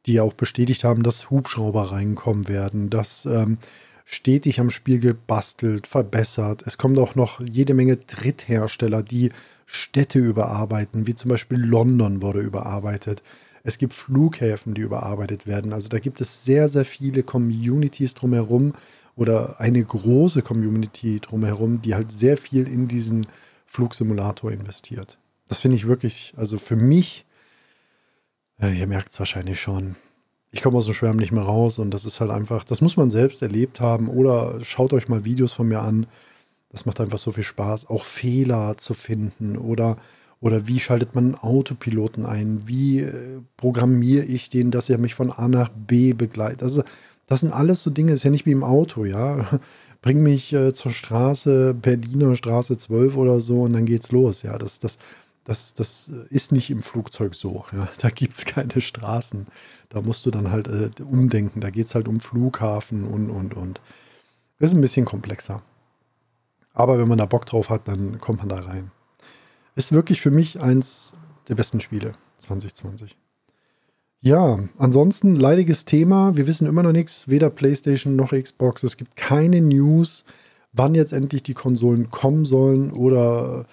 die 0.06 0.20
auch 0.20 0.34
bestätigt 0.34 0.84
haben, 0.84 1.02
dass 1.02 1.30
Hubschrauber 1.30 1.94
reinkommen 1.94 2.50
werden, 2.50 2.90
dass 2.90 3.26
ähm, 3.26 3.58
stetig 4.04 4.60
am 4.60 4.70
Spiel 4.70 5.00
gebastelt, 5.00 5.88
verbessert. 5.88 6.64
Es 6.66 6.78
kommen 6.78 6.98
auch 6.98 7.16
noch 7.16 7.40
jede 7.40 7.74
Menge 7.74 7.96
Dritthersteller, 7.96 9.02
die 9.02 9.32
Städte 9.66 10.20
überarbeiten, 10.20 11.08
wie 11.08 11.16
zum 11.16 11.30
Beispiel 11.30 11.60
London 11.60 12.22
wurde 12.22 12.42
überarbeitet. 12.42 13.24
Es 13.64 13.78
gibt 13.78 13.94
Flughäfen, 13.94 14.74
die 14.74 14.82
überarbeitet 14.82 15.48
werden. 15.48 15.72
Also 15.72 15.88
da 15.88 16.00
gibt 16.00 16.20
es 16.20 16.44
sehr, 16.44 16.68
sehr 16.68 16.84
viele 16.84 17.24
Communities 17.24 18.14
drumherum 18.14 18.74
oder 19.16 19.62
eine 19.62 19.82
große 19.82 20.42
Community 20.42 21.22
drumherum, 21.22 21.82
die 21.82 21.96
halt 21.96 22.12
sehr 22.12 22.36
viel 22.36 22.68
in 22.68 22.90
diesen 22.90 23.26
Flugsimulator 23.66 24.52
investiert. 24.52 25.18
Das 25.50 25.60
finde 25.60 25.76
ich 25.76 25.88
wirklich, 25.88 26.34
also 26.38 26.60
für 26.60 26.76
mich, 26.76 27.26
ja, 28.62 28.70
ihr 28.70 28.88
merkt 28.88 29.12
es 29.12 29.20
wahrscheinlich 29.20 29.60
schon, 29.60 29.96
ich 30.52 30.62
komme 30.62 30.78
aus 30.78 30.86
dem 30.86 30.94
Schwärmen 30.94 31.20
nicht 31.20 31.32
mehr 31.32 31.44
raus 31.44 31.80
und 31.80 31.92
das 31.92 32.06
ist 32.06 32.22
halt 32.22 32.30
einfach, 32.30 32.64
das 32.64 32.82
muss 32.82 32.98
man 32.98 33.10
selbst 33.10 33.42
erlebt 33.42 33.80
haben 33.80 34.10
oder 34.10 34.64
schaut 34.64 34.94
euch 34.94 35.10
mal 35.10 35.26
Videos 35.26 35.52
von 35.52 35.68
mir 35.68 35.82
an. 35.82 36.06
Das 36.70 36.86
macht 36.86 37.02
einfach 37.02 37.18
so 37.18 37.32
viel 37.32 37.44
Spaß, 37.44 37.90
auch 37.90 38.04
Fehler 38.04 38.78
zu 38.78 38.94
finden 38.94 39.58
oder, 39.58 39.98
oder 40.40 40.68
wie 40.68 40.80
schaltet 40.80 41.16
man 41.16 41.26
einen 41.26 41.36
Autopiloten 41.36 42.28
ein? 42.28 42.68
Wie 42.68 43.00
äh, 43.00 43.42
programmiere 43.58 44.26
ich 44.26 44.50
den, 44.50 44.70
dass 44.70 44.88
er 44.88 45.00
mich 45.00 45.16
von 45.16 45.32
A 45.32 45.48
nach 45.48 45.70
B 45.70 46.14
begleitet? 46.14 46.62
Also 46.62 46.84
das 47.26 47.40
sind 47.40 47.54
alles 47.54 47.82
so 47.82 47.90
Dinge, 47.90 48.12
ist 48.12 48.24
ja 48.24 48.30
nicht 48.30 48.46
wie 48.46 48.52
im 48.52 48.64
Auto, 48.64 49.04
ja. 49.04 49.60
Bring 50.02 50.22
mich 50.22 50.54
äh, 50.54 50.74
zur 50.74 50.92
Straße, 50.92 51.74
Berliner 51.74 52.36
Straße 52.36 52.78
12 52.78 53.18
oder 53.18 53.42
so 53.42 53.64
und 53.64 53.74
dann 53.74 53.86
geht's 53.86 54.12
los, 54.12 54.44
ja. 54.44 54.58
Das, 54.60 54.78
das, 54.78 55.00
das, 55.50 55.74
das 55.74 56.10
ist 56.30 56.52
nicht 56.52 56.70
im 56.70 56.84
Flugzeug 56.84 57.34
so, 57.34 57.66
ja. 57.74 57.90
Da 58.02 58.12
gibt 58.12 58.36
es 58.36 58.46
keine 58.46 58.82
Straßen. 58.82 59.48
Da 59.90 60.02
musst 60.02 60.24
du 60.28 60.32
dann 60.32 60.52
halt 60.52 60.68
äh, 60.68 60.92
umdenken. 61.02 61.60
Da 61.60 61.72
geht 61.72 61.88
es 61.88 61.96
halt 61.96 62.08
um 62.08 62.20
Flughafen 62.20 63.04
und, 63.04 63.32
und, 63.32 63.56
und. 63.56 63.82
Ist 64.60 64.74
ein 64.74 64.82
bisschen 64.82 65.06
komplexer. 65.06 65.64
Aber 66.74 67.00
wenn 67.00 67.08
man 67.08 67.18
da 67.18 67.26
Bock 67.26 67.48
drauf 67.48 67.70
hat, 67.72 67.88
dann 67.88 68.20
kommt 68.20 68.40
man 68.40 68.50
da 68.50 68.60
rein. 68.60 68.92
Ist 69.76 69.92
wirklich 69.92 70.22
für 70.22 70.30
mich 70.30 70.60
eins 70.60 71.14
der 71.48 71.56
besten 71.56 71.80
Spiele 71.80 72.14
2020. 72.38 73.18
Ja, 74.22 74.60
ansonsten 74.78 75.36
leidiges 75.36 75.86
Thema. 75.86 76.38
Wir 76.38 76.46
wissen 76.46 76.68
immer 76.68 76.84
noch 76.84 76.92
nichts, 76.92 77.28
weder 77.28 77.50
PlayStation 77.50 78.16
noch 78.16 78.34
Xbox. 78.34 78.84
Es 78.84 78.98
gibt 78.98 79.16
keine 79.16 79.62
News, 79.62 80.26
wann 80.74 80.94
jetzt 80.94 81.14
endlich 81.14 81.42
die 81.42 81.56
Konsolen 81.56 82.12
kommen 82.12 82.46
sollen 82.46 82.92
oder 82.92 83.66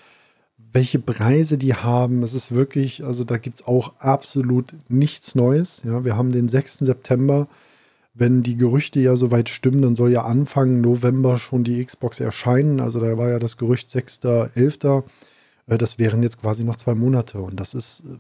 welche 0.77 0.99
Preise 0.99 1.57
die 1.57 1.73
haben. 1.73 2.23
Es 2.23 2.35
ist 2.35 2.53
wirklich, 2.53 3.03
also 3.03 3.25
da 3.25 3.39
gibt 3.39 3.61
es 3.61 3.67
auch 3.67 3.95
absolut 3.99 4.67
nichts 4.91 5.35
Neues. 5.35 5.83
Ja, 5.87 6.05
wir 6.05 6.19
haben 6.19 6.33
den 6.33 6.51
6. 6.51 6.81
September. 6.81 7.49
Wenn 8.13 8.43
die 8.43 8.59
Gerüchte 8.59 9.01
ja 9.01 9.17
soweit 9.17 9.49
stimmen, 9.49 9.81
dann 9.81 9.95
soll 9.95 10.13
ja 10.13 10.25
Anfang 10.25 10.83
November 10.83 11.39
schon 11.39 11.65
die 11.65 11.83
Xbox 11.83 12.21
erscheinen. 12.21 12.81
Also 12.81 13.01
da 13.01 13.17
war 13.17 13.31
ja 13.31 13.39
das 13.39 13.57
Gerücht 13.57 13.89
6.11. 13.89 15.05
Äh, 15.67 15.79
das 15.79 15.99
wären 15.99 16.23
jetzt 16.23 16.43
quasi 16.43 16.63
noch 16.63 16.77
zwei 16.77 16.95
Monate. 16.95 17.39
Und 17.39 17.59
das 17.59 17.73
ist 17.73 18.01
äh, 18.01 18.17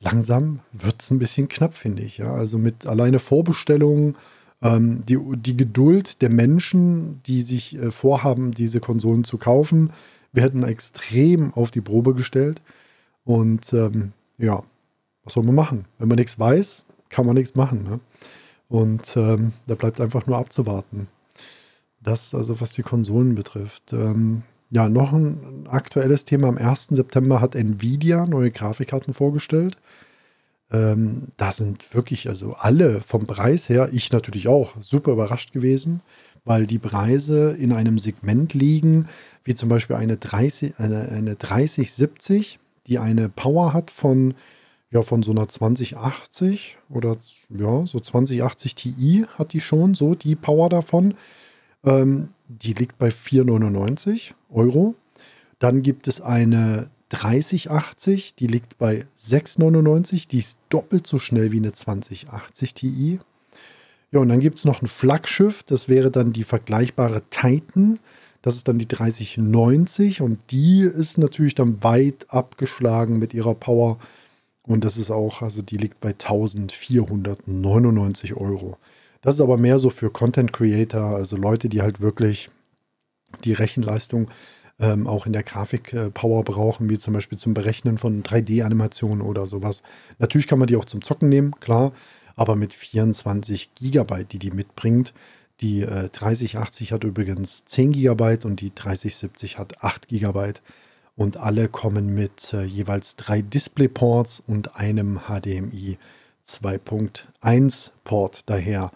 langsam 0.00 0.60
wird 0.72 1.00
es 1.00 1.10
ein 1.10 1.18
bisschen 1.18 1.48
knapp, 1.48 1.72
finde 1.72 2.02
ich. 2.02 2.18
Ja, 2.18 2.34
also 2.34 2.58
mit 2.58 2.86
alleine 2.86 3.18
Vorbestellungen, 3.18 4.14
ähm, 4.60 5.04
die, 5.08 5.18
die 5.36 5.56
Geduld 5.56 6.20
der 6.20 6.28
Menschen, 6.28 7.22
die 7.22 7.40
sich 7.40 7.76
äh, 7.78 7.90
vorhaben, 7.90 8.52
diese 8.52 8.80
Konsolen 8.80 9.24
zu 9.24 9.38
kaufen, 9.38 9.90
werden 10.34 10.64
extrem 10.64 11.54
auf 11.54 11.70
die 11.70 11.80
Probe 11.80 12.14
gestellt. 12.14 12.60
Und 13.24 13.72
ähm, 13.72 14.12
ja, 14.38 14.62
was 15.22 15.32
soll 15.32 15.44
man 15.44 15.54
machen? 15.54 15.86
Wenn 15.98 16.08
man 16.08 16.18
nichts 16.18 16.38
weiß, 16.38 16.84
kann 17.08 17.26
man 17.26 17.34
nichts 17.34 17.54
machen. 17.54 17.84
Ne? 17.84 18.00
Und 18.68 19.16
ähm, 19.16 19.52
da 19.66 19.74
bleibt 19.74 20.00
einfach 20.00 20.26
nur 20.26 20.36
abzuwarten. 20.36 21.08
Das 22.02 22.34
also, 22.34 22.60
was 22.60 22.72
die 22.72 22.82
Konsolen 22.82 23.34
betrifft. 23.34 23.92
Ähm, 23.92 24.42
ja, 24.70 24.88
noch 24.88 25.12
ein 25.12 25.66
aktuelles 25.70 26.24
Thema. 26.24 26.48
Am 26.48 26.58
1. 26.58 26.88
September 26.88 27.40
hat 27.40 27.54
Nvidia 27.54 28.26
neue 28.26 28.50
Grafikkarten 28.50 29.14
vorgestellt. 29.14 29.78
Ähm, 30.70 31.28
da 31.36 31.52
sind 31.52 31.94
wirklich, 31.94 32.28
also 32.28 32.54
alle 32.54 33.00
vom 33.00 33.26
Preis 33.26 33.68
her, 33.68 33.90
ich 33.92 34.12
natürlich 34.12 34.48
auch, 34.48 34.74
super 34.80 35.12
überrascht 35.12 35.52
gewesen, 35.52 36.00
weil 36.44 36.66
die 36.66 36.78
Preise 36.78 37.52
in 37.52 37.72
einem 37.72 37.98
Segment 37.98 38.54
liegen, 38.54 39.08
wie 39.44 39.54
zum 39.54 39.68
Beispiel 39.68 39.96
eine, 39.96 40.16
30, 40.16 40.74
eine, 40.78 41.08
eine 41.08 41.36
3070, 41.36 42.58
die 42.86 42.98
eine 42.98 43.28
Power 43.28 43.72
hat 43.72 43.90
von, 43.90 44.34
ja, 44.90 45.02
von 45.02 45.22
so 45.22 45.30
einer 45.30 45.48
2080 45.48 46.76
oder 46.90 47.16
ja, 47.48 47.86
so 47.86 47.98
2080 47.98 48.74
Ti 48.74 49.26
hat 49.38 49.52
die 49.52 49.60
schon, 49.60 49.94
so 49.94 50.14
die 50.14 50.36
Power 50.36 50.68
davon. 50.68 51.14
Ähm, 51.82 52.30
die 52.48 52.74
liegt 52.74 52.98
bei 52.98 53.08
4,99 53.08 54.32
Euro. 54.50 54.94
Dann 55.58 55.82
gibt 55.82 56.08
es 56.08 56.20
eine 56.20 56.90
3080, 57.08 58.34
die 58.34 58.46
liegt 58.46 58.76
bei 58.76 59.06
6,99. 59.18 60.28
Die 60.28 60.38
ist 60.38 60.60
doppelt 60.68 61.06
so 61.06 61.18
schnell 61.18 61.52
wie 61.52 61.58
eine 61.58 61.72
2080 61.72 62.74
Ti. 62.74 63.20
Ja, 64.14 64.20
und 64.20 64.28
dann 64.28 64.38
gibt 64.38 64.58
es 64.58 64.64
noch 64.64 64.80
ein 64.80 64.86
Flaggschiff, 64.86 65.64
das 65.64 65.88
wäre 65.88 66.12
dann 66.12 66.32
die 66.32 66.44
vergleichbare 66.44 67.22
Titan. 67.30 67.98
Das 68.42 68.54
ist 68.54 68.68
dann 68.68 68.78
die 68.78 68.86
3090 68.86 70.20
und 70.20 70.38
die 70.52 70.82
ist 70.82 71.18
natürlich 71.18 71.56
dann 71.56 71.82
weit 71.82 72.26
abgeschlagen 72.28 73.18
mit 73.18 73.34
ihrer 73.34 73.56
Power. 73.56 73.98
Und 74.62 74.84
das 74.84 74.98
ist 74.98 75.10
auch, 75.10 75.42
also 75.42 75.62
die 75.62 75.78
liegt 75.78 76.00
bei 76.00 76.10
1499 76.10 78.36
Euro. 78.36 78.76
Das 79.20 79.34
ist 79.34 79.40
aber 79.40 79.56
mehr 79.56 79.80
so 79.80 79.90
für 79.90 80.10
Content 80.10 80.52
Creator, 80.52 81.16
also 81.16 81.36
Leute, 81.36 81.68
die 81.68 81.82
halt 81.82 82.00
wirklich 82.00 82.50
die 83.42 83.52
Rechenleistung 83.52 84.30
ähm, 84.78 85.08
auch 85.08 85.26
in 85.26 85.32
der 85.32 85.42
Grafik 85.42 85.92
äh, 85.92 86.10
Power 86.10 86.44
brauchen, 86.44 86.88
wie 86.88 87.00
zum 87.00 87.14
Beispiel 87.14 87.38
zum 87.38 87.52
Berechnen 87.52 87.98
von 87.98 88.22
3D-Animationen 88.22 89.22
oder 89.22 89.46
sowas. 89.46 89.82
Natürlich 90.20 90.46
kann 90.46 90.60
man 90.60 90.68
die 90.68 90.76
auch 90.76 90.84
zum 90.84 91.02
Zocken 91.02 91.28
nehmen, 91.28 91.58
klar, 91.58 91.90
aber 92.36 92.56
mit 92.56 92.72
24 92.72 93.74
Gigabyte, 93.74 94.32
die 94.32 94.38
die 94.38 94.50
mitbringt, 94.50 95.12
die 95.60 95.82
äh, 95.82 96.08
3080 96.08 96.92
hat 96.92 97.04
übrigens 97.04 97.64
10 97.64 97.92
GB 97.92 98.38
und 98.44 98.60
die 98.60 98.74
3070 98.74 99.58
hat 99.58 99.82
8 99.82 100.08
GB. 100.08 100.54
Und 101.16 101.36
alle 101.36 101.68
kommen 101.68 102.12
mit 102.12 102.52
äh, 102.52 102.64
jeweils 102.64 103.14
drei 103.16 103.40
Displayports 103.40 104.42
und 104.44 104.76
einem 104.76 105.20
HDMI 105.28 105.96
2.1 106.44 107.90
Port 108.02 108.42
daher. 108.46 108.90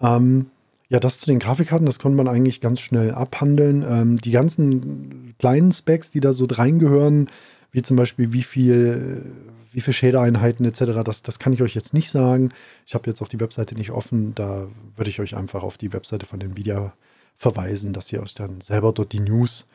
Ähm, 0.00 0.50
ja, 0.88 0.98
das 0.98 1.20
zu 1.20 1.26
den 1.26 1.38
Grafikkarten, 1.38 1.86
das 1.86 2.00
konnte 2.00 2.16
man 2.16 2.26
eigentlich 2.26 2.60
ganz 2.60 2.80
schnell 2.80 3.12
abhandeln. 3.12 3.84
Ähm, 3.88 4.16
die 4.16 4.32
ganzen 4.32 5.36
kleinen 5.38 5.70
Specs, 5.70 6.10
die 6.10 6.20
da 6.20 6.32
so 6.32 6.46
reingehören, 6.50 7.30
wie 7.70 7.82
zum 7.82 7.96
Beispiel 7.96 8.32
wie 8.32 8.42
viel 8.42 9.32
wie 9.72 9.80
viele 9.80 9.94
Shader-Einheiten 9.94 10.64
etc., 10.64 11.02
das, 11.04 11.22
das 11.22 11.38
kann 11.38 11.52
ich 11.52 11.62
euch 11.62 11.74
jetzt 11.74 11.94
nicht 11.94 12.10
sagen. 12.10 12.50
Ich 12.86 12.94
habe 12.94 13.08
jetzt 13.08 13.22
auch 13.22 13.28
die 13.28 13.40
Webseite 13.40 13.74
nicht 13.74 13.90
offen. 13.90 14.34
Da 14.34 14.68
würde 14.96 15.10
ich 15.10 15.20
euch 15.20 15.36
einfach 15.36 15.62
auf 15.62 15.78
die 15.78 15.92
Webseite 15.92 16.26
von 16.26 16.40
Nvidia 16.40 16.92
verweisen, 17.36 17.92
dass 17.92 18.12
ihr 18.12 18.22
euch 18.22 18.34
dann 18.34 18.60
selber 18.60 18.92
dort 18.92 19.12
die 19.12 19.20
News 19.20 19.66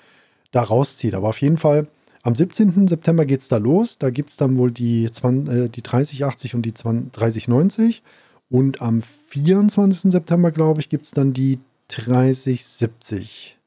da 0.52 0.62
rauszieht. 0.62 1.14
Aber 1.16 1.30
auf 1.30 1.42
jeden 1.42 1.58
Fall, 1.58 1.88
am 2.24 2.36
17. 2.36 2.88
September 2.88 3.26
geht 3.26 3.42
es 3.42 3.48
da 3.48 3.58
los. 3.58 3.98
Da 3.98 4.10
gibt 4.10 4.30
es 4.30 4.38
dann 4.38 4.58
wohl 4.58 4.72
die, 4.72 5.10
20, 5.12 5.54
äh, 5.54 5.70
die 5.70 5.82
3080 5.82 6.56
und 6.56 6.62
die 6.64 6.74
20, 6.74 7.12
3090. 7.12 8.04
Und 8.50 8.82
am 8.82 9.02
24. 9.02 10.12
September, 10.12 10.52
glaube 10.52 10.82
ich, 10.82 10.90
gibt 10.90 11.06
es 11.06 11.12
dann 11.12 11.34
die 11.34 11.60
3070. 11.90 13.58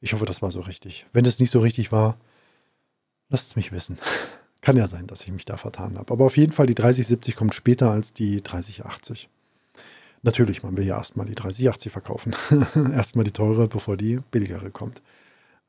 Ich 0.00 0.12
hoffe, 0.12 0.26
das 0.26 0.42
war 0.42 0.50
so 0.50 0.60
richtig. 0.60 1.06
Wenn 1.12 1.24
es 1.24 1.38
nicht 1.38 1.50
so 1.50 1.60
richtig 1.60 1.92
war, 1.92 2.16
lasst 3.28 3.50
es 3.50 3.56
mich 3.56 3.72
wissen. 3.72 3.98
Kann 4.62 4.76
ja 4.76 4.86
sein, 4.86 5.08
dass 5.08 5.22
ich 5.22 5.32
mich 5.32 5.44
da 5.44 5.56
vertan 5.56 5.98
habe. 5.98 6.12
Aber 6.12 6.24
auf 6.24 6.36
jeden 6.36 6.52
Fall, 6.52 6.66
die 6.66 6.76
3070 6.76 7.36
kommt 7.36 7.54
später 7.54 7.90
als 7.90 8.14
die 8.14 8.42
3080. 8.42 9.28
Natürlich, 10.22 10.62
man 10.62 10.76
will 10.76 10.86
ja 10.86 10.96
erstmal 10.96 11.26
die 11.26 11.34
3080 11.34 11.90
verkaufen. 11.92 12.34
erstmal 12.94 13.24
die 13.24 13.32
teure, 13.32 13.66
bevor 13.66 13.96
die 13.96 14.20
billigere 14.30 14.70
kommt. 14.70 15.02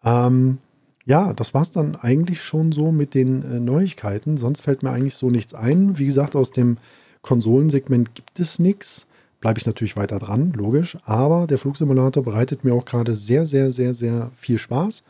Ähm, 0.05 0.59
ja, 1.05 1.33
das 1.33 1.55
war 1.55 1.63
es 1.63 1.71
dann 1.71 1.95
eigentlich 1.95 2.41
schon 2.41 2.71
so 2.71 2.91
mit 2.91 3.15
den 3.15 3.43
äh, 3.43 3.59
Neuigkeiten. 3.59 4.37
Sonst 4.37 4.61
fällt 4.61 4.83
mir 4.83 4.91
eigentlich 4.91 5.15
so 5.15 5.31
nichts 5.31 5.55
ein. 5.55 5.97
Wie 5.97 6.05
gesagt, 6.05 6.35
aus 6.35 6.51
dem 6.51 6.77
Konsolensegment 7.23 8.13
gibt 8.13 8.39
es 8.39 8.59
nichts. 8.59 9.07
Bleibe 9.41 9.59
ich 9.59 9.65
natürlich 9.65 9.97
weiter 9.97 10.19
dran, 10.19 10.53
logisch. 10.53 10.99
Aber 11.03 11.47
der 11.47 11.57
Flugsimulator 11.57 12.23
bereitet 12.23 12.63
mir 12.63 12.75
auch 12.75 12.85
gerade 12.85 13.15
sehr, 13.15 13.47
sehr, 13.47 13.71
sehr, 13.71 13.95
sehr 13.95 14.31
viel 14.35 14.59
Spaß. 14.59 15.03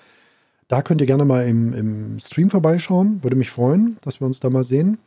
Da 0.67 0.81
könnt 0.81 1.01
ihr 1.01 1.07
gerne 1.07 1.25
mal 1.25 1.47
im, 1.47 1.73
im 1.73 2.19
Stream 2.19 2.49
vorbeischauen. 2.49 3.23
Würde 3.23 3.35
mich 3.35 3.51
freuen, 3.51 3.97
dass 4.01 4.19
wir 4.19 4.27
uns 4.27 4.39
da 4.39 4.49
mal 4.49 4.63
sehen. 4.63 4.97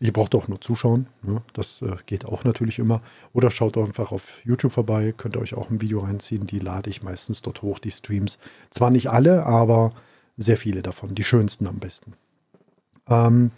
Ihr 0.00 0.12
braucht 0.12 0.34
auch 0.34 0.48
nur 0.48 0.60
zuschauen. 0.60 1.06
Ne? 1.22 1.42
Das 1.52 1.80
äh, 1.82 1.96
geht 2.06 2.24
auch 2.24 2.44
natürlich 2.44 2.78
immer. 2.78 3.02
Oder 3.32 3.50
schaut 3.50 3.78
einfach 3.78 4.10
auf 4.10 4.32
YouTube 4.44 4.72
vorbei. 4.72 5.14
Könnt 5.16 5.36
ihr 5.36 5.40
euch 5.40 5.54
auch 5.54 5.70
ein 5.70 5.80
Video 5.80 6.00
reinziehen. 6.00 6.46
Die 6.46 6.58
lade 6.58 6.90
ich 6.90 7.02
meistens 7.02 7.42
dort 7.42 7.62
hoch, 7.62 7.78
die 7.78 7.90
Streams. 7.90 8.38
Zwar 8.70 8.90
nicht 8.90 9.10
alle, 9.10 9.46
aber 9.46 9.92
sehr 10.36 10.56
viele 10.56 10.82
davon. 10.82 11.14
Die 11.14 11.24
schönsten 11.24 11.66
am 11.66 11.78
besten. 11.78 12.14
Ähm, 13.08 13.52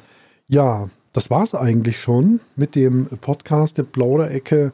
ja, 0.47 0.91
das 1.15 1.31
war 1.31 1.43
es 1.43 1.55
eigentlich 1.55 2.01
schon 2.01 2.41
mit 2.57 2.75
dem 2.75 3.07
Podcast 3.07 3.79
der 3.79 3.85
Plauderecke 3.85 4.73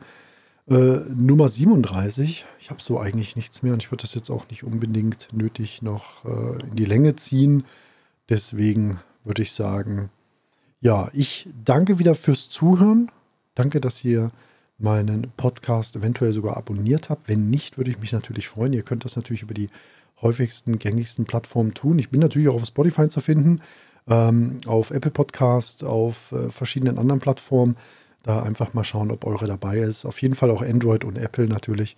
äh, 0.68 1.00
Nummer 1.14 1.48
37. 1.48 2.44
Ich 2.58 2.70
habe 2.70 2.82
so 2.82 2.98
eigentlich 2.98 3.36
nichts 3.36 3.62
mehr 3.62 3.72
und 3.72 3.82
ich 3.82 3.90
würde 3.90 4.02
das 4.02 4.14
jetzt 4.14 4.30
auch 4.30 4.48
nicht 4.50 4.64
unbedingt 4.64 5.28
nötig 5.32 5.82
noch 5.82 6.24
äh, 6.24 6.62
in 6.62 6.76
die 6.76 6.84
Länge 6.84 7.16
ziehen. 7.16 7.64
Deswegen 8.28 9.00
würde 9.24 9.42
ich 9.42 9.52
sagen, 9.52 10.10
ja, 10.80 11.10
ich 11.12 11.48
danke 11.64 11.98
wieder 11.98 12.14
fürs 12.14 12.48
Zuhören. 12.48 13.10
Danke, 13.54 13.80
dass 13.80 14.04
ihr 14.04 14.28
meinen 14.78 15.30
Podcast 15.36 15.96
eventuell 15.96 16.32
sogar 16.32 16.56
abonniert 16.56 17.10
habt. 17.10 17.28
Wenn 17.28 17.50
nicht, 17.50 17.76
würde 17.76 17.90
ich 17.90 17.98
mich 17.98 18.12
natürlich 18.12 18.48
freuen. 18.48 18.72
Ihr 18.72 18.82
könnt 18.82 19.04
das 19.04 19.16
natürlich 19.16 19.42
über 19.42 19.54
die 19.54 19.68
häufigsten, 20.22 20.78
gängigsten 20.78 21.26
Plattformen 21.26 21.74
tun. 21.74 21.98
Ich 21.98 22.10
bin 22.10 22.20
natürlich 22.20 22.48
auch 22.48 22.56
auf 22.56 22.66
Spotify 22.66 23.08
zu 23.08 23.20
finden, 23.20 23.60
ähm, 24.08 24.58
auf 24.66 24.90
Apple 24.90 25.10
Podcast, 25.10 25.84
auf 25.84 26.32
äh, 26.32 26.50
verschiedenen 26.50 26.98
anderen 26.98 27.20
Plattformen. 27.20 27.76
Da 28.22 28.42
einfach 28.42 28.74
mal 28.74 28.84
schauen, 28.84 29.10
ob 29.10 29.24
eure 29.24 29.46
dabei 29.46 29.78
ist. 29.78 30.04
Auf 30.04 30.20
jeden 30.20 30.34
Fall 30.34 30.50
auch 30.50 30.62
Android 30.62 31.04
und 31.04 31.16
Apple 31.16 31.46
natürlich. 31.46 31.96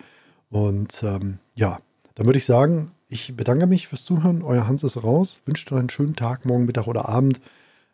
Und 0.51 1.03
ähm, 1.03 1.39
ja, 1.55 1.81
dann 2.15 2.27
würde 2.27 2.39
ich 2.39 2.45
sagen, 2.45 2.93
ich 3.09 3.35
bedanke 3.37 3.67
mich 3.67 3.89
fürs 3.89 4.05
Zuhören. 4.05 4.43
Euer 4.43 4.67
Hans 4.67 4.83
ist 4.83 5.03
raus. 5.03 5.43
Wünsche 5.45 5.67
dir 5.67 5.77
einen 5.77 5.91
schönen 5.91 6.17
Tag, 6.17 6.45
morgen, 6.45 6.65
Mittag 6.65 6.87
oder 6.87 7.09
Abend. 7.09 7.41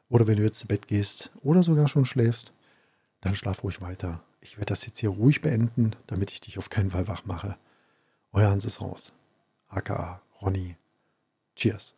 Oder 0.08 0.26
wenn 0.26 0.36
du 0.36 0.42
jetzt 0.42 0.58
zu 0.58 0.66
Bett 0.66 0.88
gehst 0.88 1.30
oder 1.42 1.62
sogar 1.62 1.88
schon 1.88 2.06
schläfst, 2.06 2.52
dann 3.20 3.34
schlaf 3.34 3.62
ruhig 3.62 3.80
weiter. 3.80 4.22
Ich 4.40 4.56
werde 4.56 4.70
das 4.70 4.86
jetzt 4.86 4.98
hier 4.98 5.10
ruhig 5.10 5.40
beenden, 5.42 5.96
damit 6.06 6.30
ich 6.30 6.40
dich 6.40 6.58
auf 6.58 6.70
keinen 6.70 6.90
Fall 6.90 7.08
wach 7.08 7.24
mache. 7.24 7.56
Euer 8.32 8.50
Hans 8.50 8.64
ist 8.64 8.80
raus. 8.80 9.12
aka 9.68 10.22
Ronny. 10.40 10.76
Cheers. 11.56 11.97